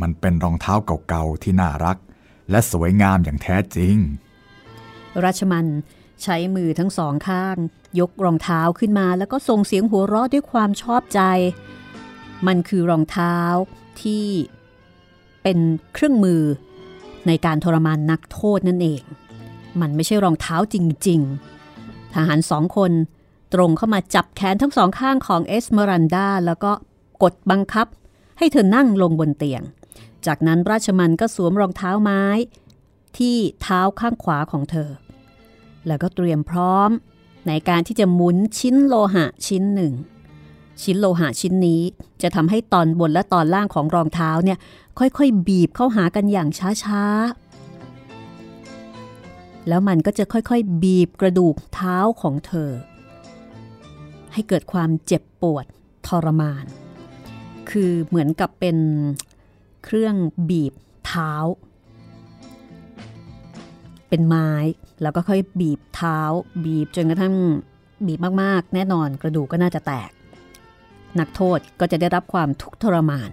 [0.00, 0.74] มันเป็นรองเท้า
[1.08, 1.96] เก่าๆที่น่ารัก
[2.50, 3.96] และสวยงามอย่างแท้จริง
[5.24, 5.66] ราชมัน
[6.22, 7.56] ใช้มือทั้งสองข้าง
[8.00, 11.20] ยกรองเท้าขึ้นมา แล้วก็ส่งเสียงหัวเราะด้วยความชอบใจ
[12.46, 13.36] มันคือรองเท้า
[14.02, 14.26] ที่
[15.42, 15.58] เป็น
[15.92, 16.42] เครื่องมือ
[17.26, 19.02] ในการทรมานนักโทษนั่นเอง
[19.80, 20.76] มันไม่ใช่รองเท้าจ
[21.08, 21.20] ริง
[21.68, 22.92] ๆ ทหารสองคน
[23.54, 26.72] ตรงเข้ามาจับแขนทั้งสองข้างของเอสเมรันดาแล้วก็
[27.22, 27.86] กดบังคับ
[28.38, 29.62] ให้เธอนั่งลงบนเตียง
[30.26, 32.24] จากนั้นราชมันก็สวมรองเท้าไม้
[33.18, 34.90] ที่เท้าข้างขวาของเธอ
[35.86, 36.90] แล้วก็เตรียมพร้อม
[37.48, 39.92] ในการที่จะหมุนชิ้นโลหะชิ้นหนึ่ง
[40.82, 41.82] ชิ้นโลหะชิ้นนี้
[42.22, 44.58] จะทำให้ตอนบนและตอนล่างของรองเท้าเนี่ย
[44.98, 46.48] ค่อยๆ บีบเข้าหากันอย่าง
[46.84, 52.70] ช้าๆ แล้วมันก็จะค่อยๆ บีบกระดูกเท้าของเธอ
[54.32, 55.64] ให้เกิดความเจ็บปวด
[56.06, 56.64] ทรมาน
[57.70, 58.76] คือเหมือนกับเป็น
[59.84, 60.14] เครื่อง
[60.50, 60.72] บีบ
[61.06, 61.32] เท้า
[64.14, 64.50] เป็นไม้
[65.02, 66.18] แล้วก็ค่อยบีบเท้า
[66.64, 67.34] บีบจนกระทั่ง
[68.06, 70.10] บีบมากๆ แน่นอนกระดูกก็น่าจะแตก
[71.18, 73.30] นักโทษก็จะได้รับความทุกข์ทรมาน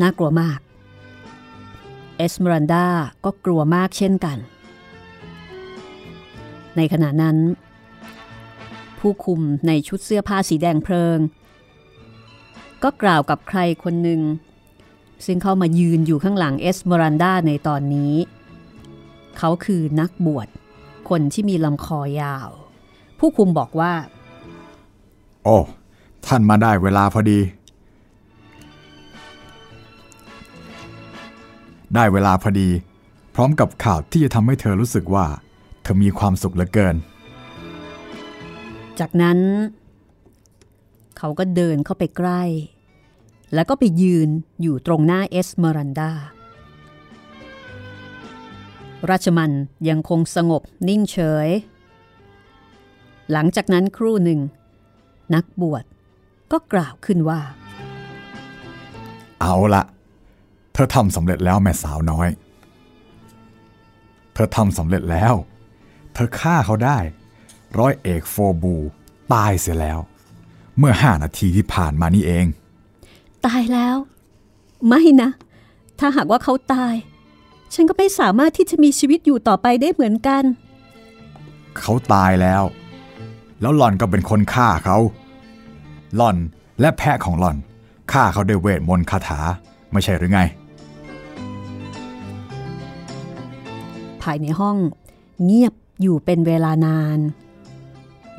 [0.00, 0.58] น่ากลัวมาก
[2.16, 2.86] เอสเมรันดา
[3.24, 4.38] ก็กลัวมากเช่นกัน
[6.76, 7.36] ในขณะนั้น
[8.98, 11.18] ผู้คุมในชุดเสื้อผ้าสีแดงเพลิง
[12.82, 14.20] ก็กล่าวกับใครคนหนึ่ง
[15.26, 18.14] ซึ่งเข้ามายืนอยู่ข้างหลังเอสเมรันดาในตอนนี้
[19.38, 20.48] เขาคือนักบวช
[21.08, 22.48] คนที่มีลำคอยาว
[23.18, 23.92] ผู้คุมบอกว่า
[25.44, 25.56] โอ้
[26.26, 27.40] ท่านมาได้เวลาพอดี
[31.94, 32.68] ได้เวลาพอดี
[33.34, 35.26] พร้อมกับข่าวที่จะทำให้เธอรู้สึกว่า
[35.82, 36.96] เธอมีความสุขเหลือเกิน
[39.00, 39.38] จากนั้น
[41.18, 42.42] เขาก็เดินเข้าไปใกล้
[43.54, 44.28] แล้วก็ไปยืน
[44.62, 46.12] อยู่ตรงหน้าเอสเมรันดา
[49.10, 49.50] ราชมัน
[49.88, 51.48] ยังคงสงบนิ่งเฉย
[53.32, 54.40] หลังจากนั้นครู่หนึ่ง
[55.34, 55.84] นักบวช
[56.52, 57.40] ก็กล่าวขึ้นว่า
[59.40, 59.84] เอาละ
[60.72, 62.28] เธอทำสำเร็จแล้วแม่สาวน้อย
[64.34, 65.34] เธอทำสำเร็จแล้ว
[66.14, 66.98] เธอฆ่าเขาได้
[67.78, 68.74] ร้อยเอกโฟบู
[69.32, 69.98] ตายเสียแล้ว
[70.78, 72.46] เมื่อห้านาทีที่ผ่านมานี่เอง
[73.46, 73.96] ตายแล้ว
[74.88, 75.30] ไม่นะ
[75.98, 76.94] ถ้าหากว่าเขาตาย
[77.74, 80.44] ฉันก็ไม่สามารถที่จะมีชีวิตอยู่ต่อไปได้เหมือนกัน
[81.78, 82.62] เขาตายแล้ว
[83.60, 84.96] แล้วหล่อนก็เป็นคนฆ่าเขา
[86.16, 86.36] หล่อน
[86.80, 87.56] และแพะของหล่อน
[88.12, 89.40] ฆ่าเขาด้วยเวทมนต์คาถา
[89.92, 90.40] ไม่ใช่หรือไง
[94.22, 94.76] ภายในห้อง
[95.44, 97.18] เงียบอยู่เป็นเวลานาน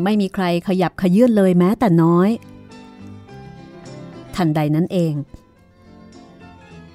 [0.03, 2.29] ไม่มีใครขยับขยื่นเลยแม้แต่น้อย
[4.36, 5.13] ทันใดนั้นเอง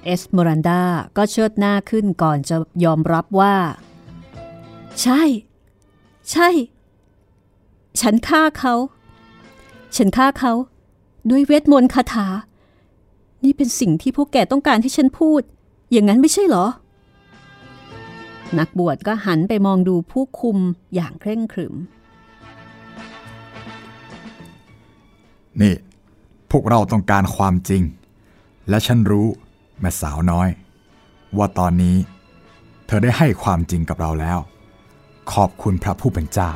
[0.03, 0.81] เอสเมรันดา
[1.17, 3.55] ก็เชิดหน้าขึ้นก่อนจะยอมรับว่า
[5.01, 5.21] ใช่
[6.31, 6.49] ใช่
[8.01, 8.75] ฉันฆ่าเขา
[9.95, 10.53] ฉันฆ่าเขา
[11.29, 12.27] ด้วยเวทมนต์คาถา
[13.43, 15.41] นี่เป็นสิ่งที่พวกแกต้องการให้ฉันพูด
[15.91, 16.65] อย่างนั้นไม่ใช่หรอ
[18.59, 20.57] นักบวชก็หันไปมองดูผู้คุม
[20.95, 21.75] อย่างเคร่งขรึม
[25.61, 25.75] นี่
[26.51, 27.83] พวกเราต้องการความจริง
[28.69, 29.27] และฉันรู้
[29.79, 30.49] แม่สาวน้อย
[31.37, 31.97] ว่าตอนนี้
[32.87, 34.39] เธอได้ให้ความจริงกับเราแล้ว
[35.33, 36.51] ขอบคุณพระผู้เป็นเจ้า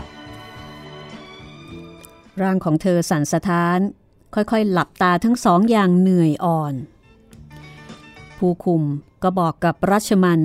[2.42, 3.80] ร่างของเธอสั่นสะท้าน
[4.36, 6.74] ค่อยๆ หลับตาทั้งสองอย่างเหนื่อยอ่อน
[8.38, 8.84] ผู้คุม
[9.24, 10.42] ก็บอกกับรัชมัน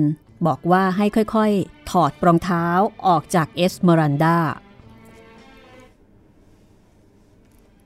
[0.47, 2.65] บอกว่าให้ค่อยๆ ถอดรองเท้า
[3.07, 4.37] ออกจากเอสเมรันดา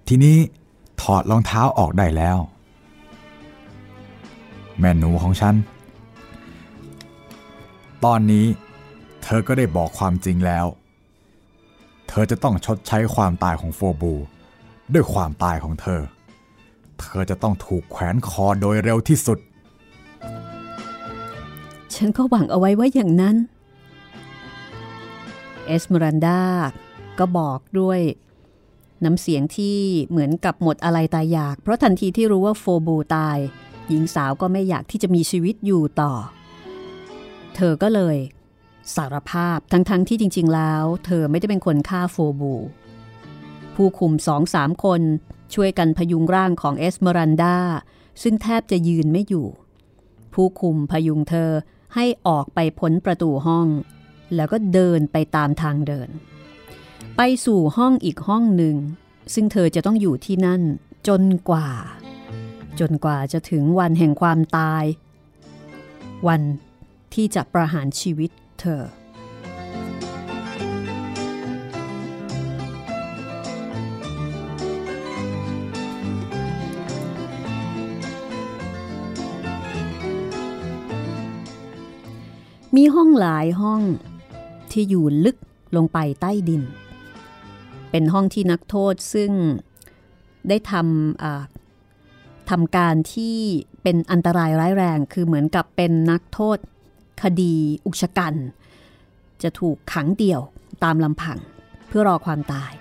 [0.07, 0.37] ทีนี้
[1.01, 2.37] ถอดรองเท้าออกได้แล้ว
[4.79, 5.55] แม่หนูของฉัน
[8.05, 8.45] ตอนนี้
[9.23, 10.65] เธอก็ได้บอกความจริงแล้ว
[12.09, 14.13] เธอจะต้องชดใช้ความตายของโฟบู
[14.93, 16.01] ด้วยความตายของเธอ
[16.99, 19.39] เธอจะต้องถูกแขวนคอโดยเร็วที่สุด
[21.95, 23.35] ฉันก็หวังเอาไว้ว่าอย่างนั้น
[25.65, 26.39] เอสเมรันดา
[27.19, 27.99] ก็บอกด้วย
[29.03, 29.77] น้ำเสียงที่
[30.09, 33.37] เหมือนกับหมดอะไรตายอยาก เพราะทันทีที่รู้ว่าโฟบูตาย
[33.89, 36.13] หญิงสาวก็ไม่อยากที่จะมีชีวิตอยู่ต่อ
[37.55, 38.17] เธอก็เลย
[38.95, 42.53] สารภาพทั้งๆทที่จริง ๆ แล้ว เธอไม่ได้เป็นคนฆ่าโฟบู
[43.75, 45.01] ผู้คุมสองสามคน
[45.53, 47.57] ช่วยกันพยุงร่างของเอสเมรันดา
[48.21, 49.47] ซึ่งแทบจะยืนไม่อยู่
[50.33, 51.51] ผู้คุมพยุงเธอ
[51.95, 53.67] ให้ออกไปพ้นประตูห้อง
[54.35, 56.09] แล้วก็เดินไปตามทางเดิน
[57.17, 58.75] ไปสู่ห้องอีกห้องหนึ่ง
[59.33, 60.61] ซึ่งเธอจะต้องอยู่ที่นั่น
[61.07, 61.67] จนกว่า
[62.79, 64.83] จนกว่าจะถึงวันแห่งความตาย
[66.27, 66.41] วัน
[67.13, 68.83] ที่จะประหารชีวิตเธอ
[82.77, 83.81] มีห้องหลายห้อง
[84.71, 85.37] ที่อยู่ลึก
[85.75, 86.63] ลงไปใต้ดิน
[87.91, 89.31] เป็นห้องที่นักโทษซึ่ง
[90.49, 91.52] ได้ทำ
[92.49, 93.37] ทำการที่
[93.83, 96.57] เป็นอันตรายร้ายแรง คือเหมือนกับเป็นนักโทษ
[97.21, 98.35] คดีอุกชะกัน
[99.43, 100.41] จะถูกขังเดี่ยว
[100.83, 101.37] ตามลำพัง
[101.87, 102.71] เพื่อรอความตาย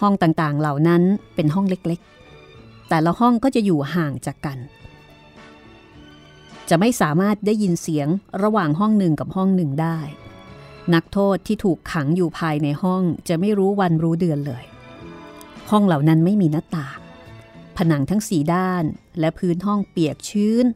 [0.00, 1.02] ห้องต่างๆเหล่านั้น
[1.34, 4.58] เป็นห้องเล็กๆ แต่ละห้องก็จะอยู่ห่างจากกัน
[6.68, 8.08] จะไม่สามารถได้ยินเสียง
[8.42, 9.98] ระหว่างห้องหนึ่งกับห้องหนึ่งได้
[10.94, 14.64] นักโทษที่ถูกขังอยู่ภายในห้องจะไม่รู้วันรู้เดือนเลย
[15.70, 16.98] ห้องเหล่านั้นไม่มีหน้าต่าง
[17.78, 18.84] ผนังทั้งสีด้าน
[19.20, 20.66] และพื้นห้องเปียกชื้น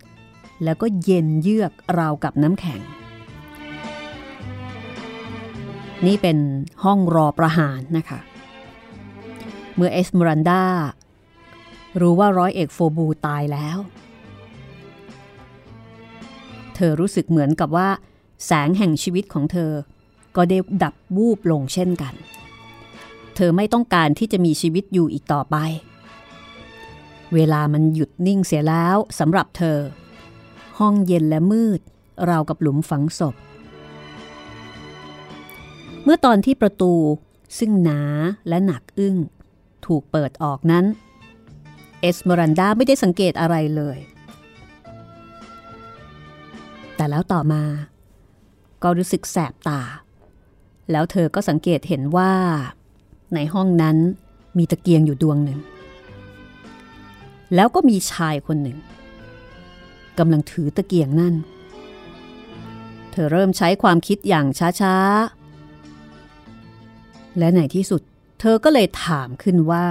[0.65, 2.81] แล้วก็เย็นเยือกราวกับน้ำแข็ง
[6.07, 6.39] นี่เป็น
[6.85, 8.21] ห้องรอประหารนะคะ
[9.77, 10.65] เมื่อเอสมรันดา
[12.01, 13.79] รู้ว่าร้อยเอกโฟบูตายแล้ว
[16.75, 17.89] เธอรู้สึกเหมือนกับว่า
[18.47, 19.73] แสงแห่งชีวิตของเธอ
[20.37, 22.15] ก็ได้ดับวูบลงเช่นกัน
[23.37, 25.57] เธอไม่ต้องการที่จะมีชีวิตอยู่อีกต่อไป
[25.91, 29.79] เเวลามันหยุดนิ่งเสียแล้วสำหรับเธอ
[30.79, 31.81] ห้องเย็นและมืด
[32.29, 33.35] ราวกับหลุมฝังศพ
[36.05, 36.95] เมื่อตอนที่ประตู
[37.59, 38.01] ซึ่งหนา
[38.49, 39.17] และหนักอึ้ง
[39.87, 40.85] ถูกเปิดออกนั้น
[42.01, 43.99] เอสเมรันดาไม่ได้สังเกตอะไรเลย
[46.97, 47.63] แต่แล้วต่อมา
[48.83, 49.81] ก็รู้สึกแสบตา
[50.91, 52.33] แล้วเธอก็สังเกตเห็นว่า
[53.35, 53.97] ในห้องนั้น
[54.59, 55.59] มีตะเกียงอยู่ดวงหนึ่ง
[57.55, 58.79] แล้วก็มีชายคนหนึ่ง
[60.19, 61.35] กำลังถือตะเกียงนั่น
[63.11, 64.47] เธอเริ่มใช้ความคิดอย่าง
[64.81, 68.03] ช้าๆ และในที่สุด
[68.41, 69.87] เธอก็เลยถามขึ้นว่า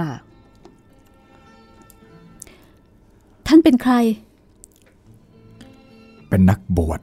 [3.46, 3.94] ท่านเป็นใคร
[6.28, 7.00] เป็นนักบวช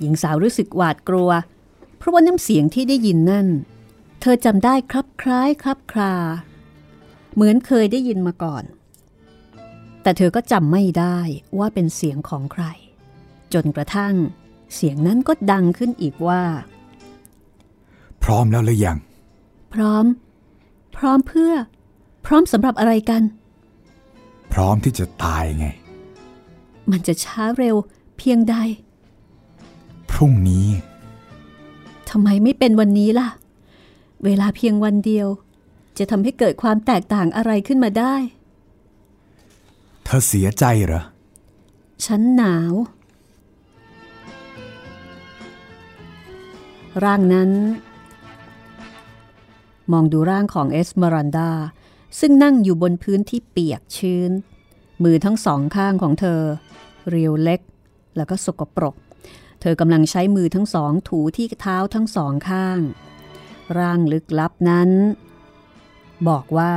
[0.00, 1.30] หญิงสาวรู้สึกหวาดกลัว
[1.96, 3.46] เพราะว่าน้ำเสียงที่ได้ยินนั่น
[4.20, 6.14] เธอจำได้ครับคล้ายครับครา
[7.34, 8.64] เหมือนเคยได้ยินมาก่อน
[10.02, 11.18] แต่เธอก็จำไม่ได้
[11.58, 12.64] ว่าเป็นเสียงของใคร
[13.54, 14.14] จนกระทั่ง
[14.74, 16.42] เสียงนั้นก็ดังขึ้นอีกว่า
[18.22, 18.98] พร้อมแล้วหรือยัง
[19.74, 20.04] พร้อม
[20.96, 21.52] พร้อมเพื่อ
[22.26, 23.22] พร้อมสำหรับอะไรกัน
[24.52, 25.66] พร้อมที่จะตายไง
[26.90, 27.76] มันจะช้าเร็ว
[28.18, 28.56] เพียงใด
[30.10, 30.66] พรุ่งนี้
[32.10, 33.28] ทำไมไม่เป็นวันนี้ล่ะ
[34.24, 35.28] เวลาเพียงวันเดียว
[35.98, 38.14] จะทำให้เกิดความแตกต่างอะไรขึ้นมาได้
[40.04, 41.02] เธอเสียใจเหรอ
[42.06, 42.74] ฉันหนาว
[47.04, 47.50] ร่างนั้น
[49.92, 51.50] มองดูร่างของเอสเมรันดา
[52.20, 54.30] ซึ่งนั่งอยู่บนพื้นที่เปียกชื้น
[55.02, 56.40] มือทั้งสองข้างของเธอ
[57.10, 57.60] เรียวเล็ก
[58.16, 58.94] แล้วก็สกปรก
[59.60, 62.80] เธอกำลังใช้มือทั้งสองถูที่เท้าทั้งสองข้าง
[63.78, 64.90] ร่างลึกลับนั้น
[66.28, 66.72] บอกว่า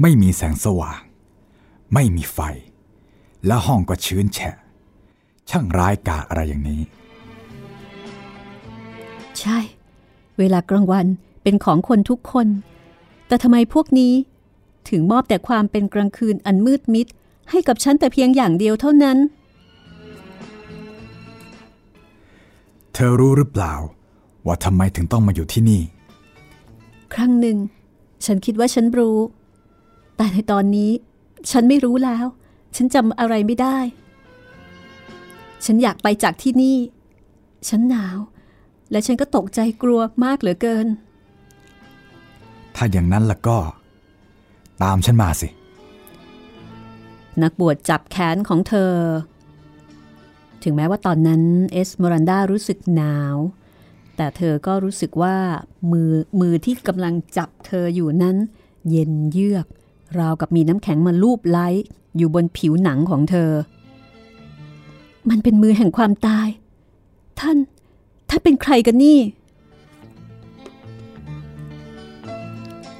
[0.00, 1.00] ไม่มีแสงสว่าง
[1.94, 2.38] ไม่มีไฟ
[3.46, 4.56] และห้องก็ชื้นแฉะ
[5.50, 6.82] ช่างร้ายกาจอะไรอย่างนี้
[9.40, 9.58] ใช่
[10.38, 11.06] เวลากลางวัน
[11.42, 12.46] เป็นของคนทุกคน
[13.26, 14.12] แต่ทำไมพวกนี้
[14.88, 17.06] ถึงมอบแต่ความเป็นกลางคืนอันมืดมิด
[17.50, 19.18] ให้กับฉันแต่เพียงอย่างเดียวเท่านั้น
[22.92, 23.74] เธอรู้หรือเปล่า
[24.46, 25.82] ว่าทำไมถึงต้องมาอยู่ที่นี่
[27.14, 27.58] ครั้งหนึ่ง
[28.26, 29.18] ฉันคิดว่าฉันรู้
[30.16, 30.90] แต่ในตอนนี้
[31.50, 32.26] ฉันไม่รู้แล้ว
[32.76, 33.78] ฉันจำอะไรไม่ได้
[35.64, 36.76] ฉันอยากไปจากที่นี่
[37.68, 38.18] ฉันหนาว
[38.90, 40.86] และฉันก็ตกใจกลัวมากเหลือเกิน
[42.74, 43.58] ถ้าอย่างนั้นล่ะก็
[44.82, 45.48] ตามฉันมาสิ
[47.42, 48.94] นักบวชจับแขนของเธอ
[50.62, 51.42] ถึงแม้ว่าตอนนั้น
[51.72, 53.36] เอสเมรันดารู้สึกหนาว
[54.20, 55.36] แต่เธอก็รู้สึกว่า
[55.92, 58.36] มือมือที่กำลังจับเธออยู่นั้น
[58.90, 59.66] เย็นเยือก
[60.18, 61.68] ราวกับมีน้ำแข็งมาลูบไล้
[62.16, 63.50] อยู่บนผิวหนังของเธอ
[65.28, 66.48] มันเป็นมือแห่งความตาย
[67.40, 67.56] ท่าน
[68.28, 69.18] ท่านเป็นใครกันนี่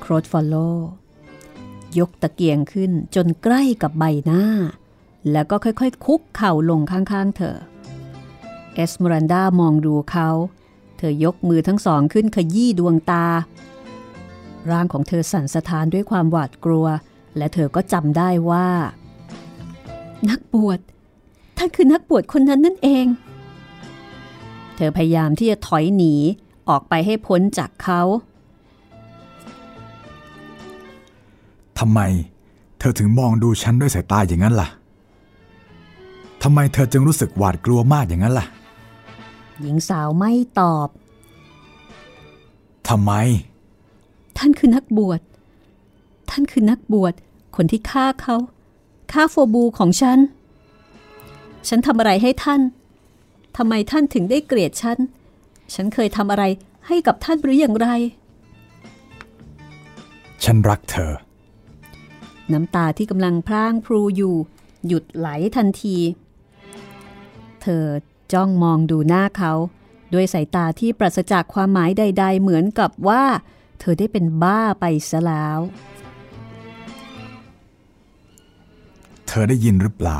[0.01, 0.55] โครดฟอลโล
[1.99, 4.45] ยกตะเกียงขึ้นจนใกล้กับใบหน้า
[5.33, 7.57] แล้วก็ค่อยๆ คุกเข่าลงข้างๆ เธอ
[8.75, 10.29] เอสเมรันดามองดูเขา
[10.99, 13.26] เธอยกมือทั้งสองขึ้นขยี้ดวงตา
[14.70, 16.86] ร่างของเธอสั่นสะท้านด้วยความหวาดกลัว
[17.36, 18.68] และเธอก็จำได้ว่า
[20.30, 20.78] นักบวช
[21.57, 23.07] ท่านคือนักบวชคนนั้นนั่นเอง
[24.76, 26.14] เธอพยายามที่จะถอยหนี
[26.68, 28.01] ออกไปให้พ้นจากเขา
[31.78, 32.01] ทำไม
[32.78, 34.68] เธอถึงมองดูฉันด้วยสายตาอย่างนั้นล่ะ
[36.42, 38.46] ทำไมเธอจึงรู้สึกหวาดกลัวมากอย่างนั้นล่ะ
[39.61, 40.88] หญิงสาวไม่ตอบ
[42.88, 43.12] ทำไม
[44.38, 45.20] ท่านคือนักบวช
[46.30, 47.14] ท่านคือนักบวช
[47.56, 48.36] คนที่ฆ่าเขา
[49.12, 50.18] ฆ่าโฟบูของฉัน
[51.68, 52.61] ฉันทำอะไรให้ท่าน
[53.56, 54.98] ทำไมท่านถึงได้เกลียดฉัน
[55.74, 56.44] ฉันเคยทำอะไร
[56.86, 57.88] ให้กับท่านหรืออย่างไร
[60.44, 61.12] ฉันรักเธอ
[62.52, 64.34] น้ำตาที่กำลังพร่างพรูอยู่
[64.86, 65.96] หยุดไหลทันที
[67.62, 67.84] เธอ
[68.33, 69.53] จ้องมองดูหน้าเขา
[70.14, 73.22] ด้วยสายตาที่ปราศจากความหมายใด ๆ เหมือนกับว่า
[73.81, 75.59] เธอได้เป็นบ้าไปซะแล้ว
[79.29, 80.18] เธอได้ยินหรือเปล่า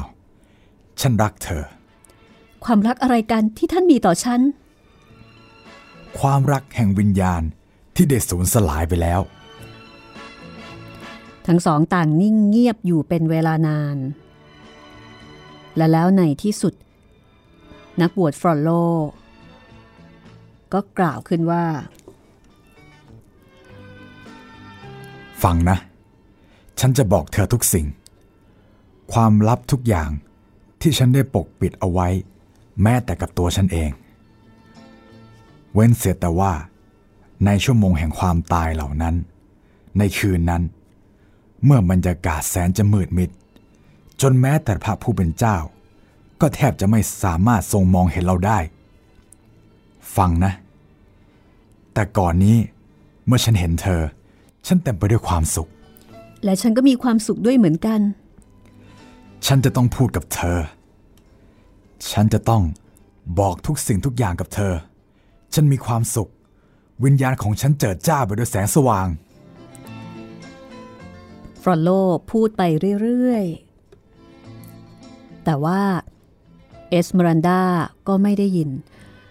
[1.01, 1.65] ฉันรักเธอ
[2.65, 4.41] ความรักอะไรกันที่ท่านมีต่อฉัน
[6.21, 7.43] ความรักแห่งวิญญาณ
[7.95, 9.21] ที่ได้สูญสลายไปแล้ว
[11.47, 13.97] ทั้งสองต่างนิ่งเงียบอยู่เป็นเวลานาน
[15.77, 16.75] และแล้วในที่สุด
[18.01, 18.71] นักบวชฟรอลโล
[20.73, 21.65] ก็กล่าวขึ้นว่า
[25.43, 25.79] ฟังนะ
[26.81, 27.87] ฉันจะบอกเธอทุกสิ่ง
[29.13, 30.11] ความลับทุกอย่าง
[30.81, 32.09] ที่ฉันได้ปกปิดเอาไว้
[32.83, 33.91] แม้แต่กับตัวฉันเอง
[35.75, 36.53] เว้นเสียแต่ว่า
[37.45, 39.15] ในชั่วโมงแห่งความตายเหล่านั้น
[39.99, 40.63] ในคืนนั้น
[41.65, 43.31] เมื่อบรรยากาศแสนจะมืดมิด
[44.21, 45.57] จนแม้แต่พระผู้เป็นเจ้า
[46.41, 48.59] ก็แทบจะไม่สามารถทรงมองเห็นเราได้
[50.17, 50.53] ฟังนะ
[51.95, 52.57] แต่ก่อนนี้
[53.27, 54.03] เมื่อฉันเห็นเธอ
[54.67, 55.69] ฉันเต็มไปด้วยความสุข
[56.45, 58.01] และฉันก็มีความสุขด้วยเหมือนกัน
[59.47, 60.59] ฉันจะต้องพูดกับเธอ
[62.13, 62.63] ฉันจะต้อง
[63.39, 64.75] บอกทุกสิ่งทุกอย่างกับเธอ
[65.55, 66.31] ฉันมีความสุข
[67.05, 69.09] วิญญาณของฉันเจิดจ้าไปด้วยแสงสว่าง
[71.63, 71.91] ฟรอลโล
[72.31, 72.63] พูดไป
[73.03, 73.45] เรื่อย
[74.25, 75.81] ๆ แต่ว่า
[76.91, 77.63] เอสเมรันดา
[78.09, 78.71] ก็ไม่ได้ยิน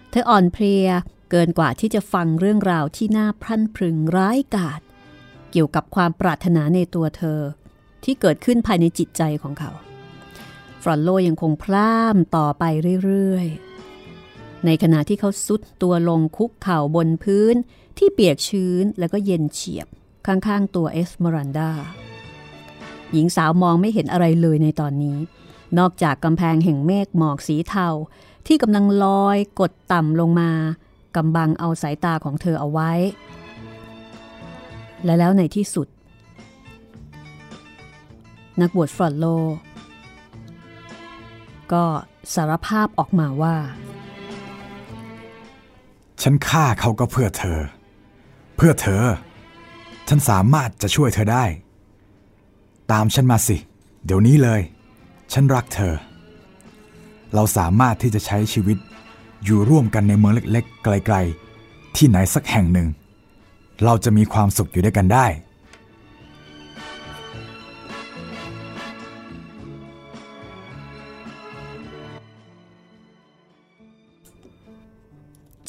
[0.09, 0.87] เธออ่อนเพลีย
[1.31, 4.81] เกินกว่าที่จะฟังเรื่องราวที่น่าพรั่นพรึงร้ายกาจ
[5.51, 7.41] เกี่ยวกับความปรารถนาในตัวเธอ
[8.03, 9.71] ที่เกิดขึ้นภายในจิตใจของเขา
[10.81, 12.63] ฟรอนโลยังคงพร่ำต่อไป
[13.03, 17.55] เรื่อยๆ ในขณะที่เขาซุดตัวลงคุกเข่าบนพื้น
[17.97, 19.87] ที่เปียกชื้นแล้วก็เย็นเฉียบ
[20.27, 21.71] ข้างๆ ตัวเอสเมรันดา
[23.11, 25.17] หญิงสาวมองไม่เห็นอะไรเลยในตอนนี้
[25.77, 27.87] นอกจากกำแพงแห่งเมฆหมอกสีเทา
[28.47, 30.51] ที่กำลังลอยกดต่ำลงมา
[31.15, 32.91] กำบังเอาสายตาของเธอเอาไว้
[35.03, 35.87] และแล้วในที่สุด
[38.61, 39.25] นักบวชฟรอนโล
[41.71, 41.85] ก็
[42.33, 43.55] สารภาพออกมาว่า
[46.21, 47.59] ฉันฆ่าเขาก็เพื่อเธอ
[48.55, 49.03] เพื่อเธอ
[50.07, 51.45] ฉันสามารถจะช่วยเธอได้
[52.91, 53.57] ตามฉันมาสิ
[54.05, 54.61] เดี๋ยวนี้เลย
[55.33, 55.95] ฉันรักเธอ
[57.33, 58.77] เราสามารถที่จะใช้ชีวิต
[59.43, 62.87] อยู่ร่วมกันในเมืองเล็กๆ ไกลๆ ที่ไหนสักแห่งหนึ่ง
[63.83, 65.25] เราจะมีความสุขอยู่ด้วยกันได้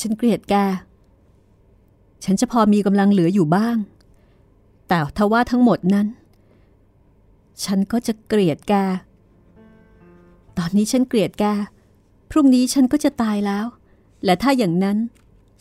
[0.00, 0.54] ฉันเกลียดแก
[2.24, 3.76] ฉันจะพอมีกำลังเหลืออยู่บ้าง
[4.88, 6.06] แต่ทว่าทั้งหมดนั้น
[7.64, 8.74] ฉันก็จะเกลียดแก
[10.58, 11.44] ตอนนี้ฉันเกลียดแก
[12.30, 13.66] พรุ่งนี้ฉันก็จะตายแล้ว
[14.24, 14.98] และถ้าอย่างนั้น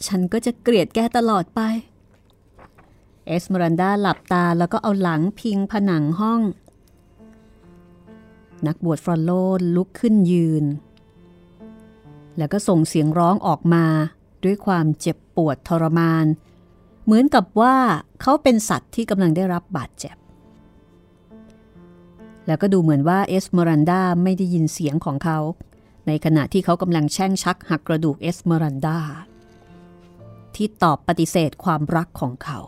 [0.07, 1.61] ฉันก็จะเกลียดแกตลอดไป
[3.25, 6.41] เอสเมรันดาหลับตาแล้วก็เอาหลังพิงผนังห้อง
[8.67, 9.31] นักบวชฟรอนโล
[9.75, 10.65] ลุกขึ้นยืน
[12.37, 13.85] แล้วก็ส่งเสียงร้องออกมา
[14.43, 16.25] ด้วยความเจ็บปวดทรมาน
[17.05, 17.75] เหมือนกับว่า
[18.21, 20.15] เขาเป็นสัตว์ที่กำลังได้รับบาดเจ็บ
[22.47, 25.39] แล้วก็ดูเหมือนว่าเอสเมรันดาไม่ได้ยินเสียงของเขา
[26.07, 28.97] ในขณะที่เขากำลังแช่งชักหักกระดูกเอสเมรันดา
[30.55, 32.59] ที่ตอบปฏิเสธความรักของเขา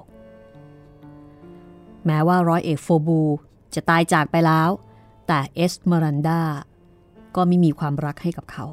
[2.06, 3.22] แม้ว่าร้อยเอกโฟบู
[3.76, 4.70] จะตายจากไปแล้ว
[5.28, 6.42] แต่เอสเมรันดา
[7.36, 8.66] ก็ไม่มีความรักให้กับเขา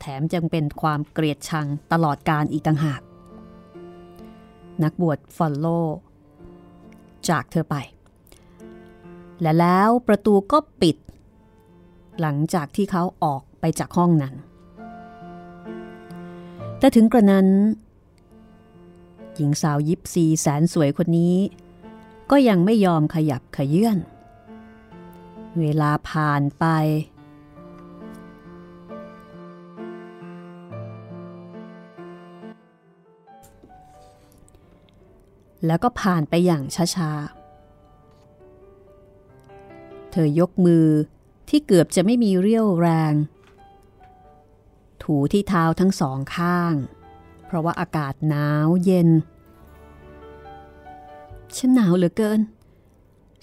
[0.00, 3.00] แถมยังเป็นความเกลียดชังตลอดการอีกต่างหาก
[4.82, 5.66] นักบวชฟอลโล
[7.28, 7.76] จากเธอไป
[9.40, 10.96] และแล้วประตูก็ปิด
[12.20, 14.34] หลังจากที่เขาออกไปจากห้องนั้น
[16.78, 17.48] แต่ถึงกระนั้น
[19.36, 21.36] หญิงสาวยิปซีแสนสวยคนนี้
[22.30, 23.98] ก็ยังไม่ยอมขยับขยื่น
[25.58, 26.64] เวลาผ่านไป
[35.66, 36.62] แล้วก็ผ่านไปอย่าง
[36.96, 37.43] ช้าๆ
[40.16, 40.88] เธอยกมือ
[41.48, 43.14] ที่เกือบจะไม่มีเรี่ยวแรง
[45.02, 46.74] ถูที่เท้าทั้งสองข้าง
[47.46, 49.08] เพราะว่าอากาศหนาวเย็น
[51.56, 52.40] ฉันหนาวเหลือเกิน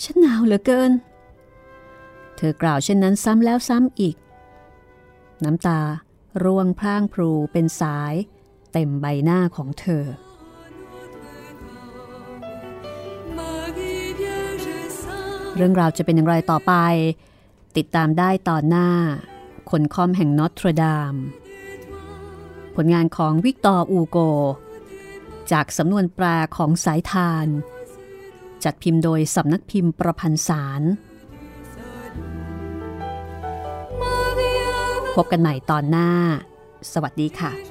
[0.04, 0.92] ฉันหนาวเหลือเกิน
[2.36, 4.16] เธอกล่าวเช่นนั้นซ้ำแล้วซ้ำอีก
[5.44, 5.82] น้ำตา
[6.44, 8.14] ร่วงพร่างพรูเป็นสาย
[8.72, 10.06] เต็มใบหน้าของเธอ
[15.56, 16.74] เรื่องราวจะเป็นอย่างไรต่อไป
[17.78, 18.90] ติดตามได้ตอนหน้า
[19.72, 21.14] คนค่อมแห่งนอตรดาม
[22.76, 24.18] ผลงานของวิกตอร์อูโก
[25.52, 26.26] จากสำนวนแปล
[26.58, 27.48] ของสายทาน
[28.64, 30.82] จัดพิมพ์โดยสำนักพิมพ์ประพันธ์สาร
[35.16, 36.10] พบกันใหม่ตอนหน้า
[36.92, 37.71] สวัสดีค่ะ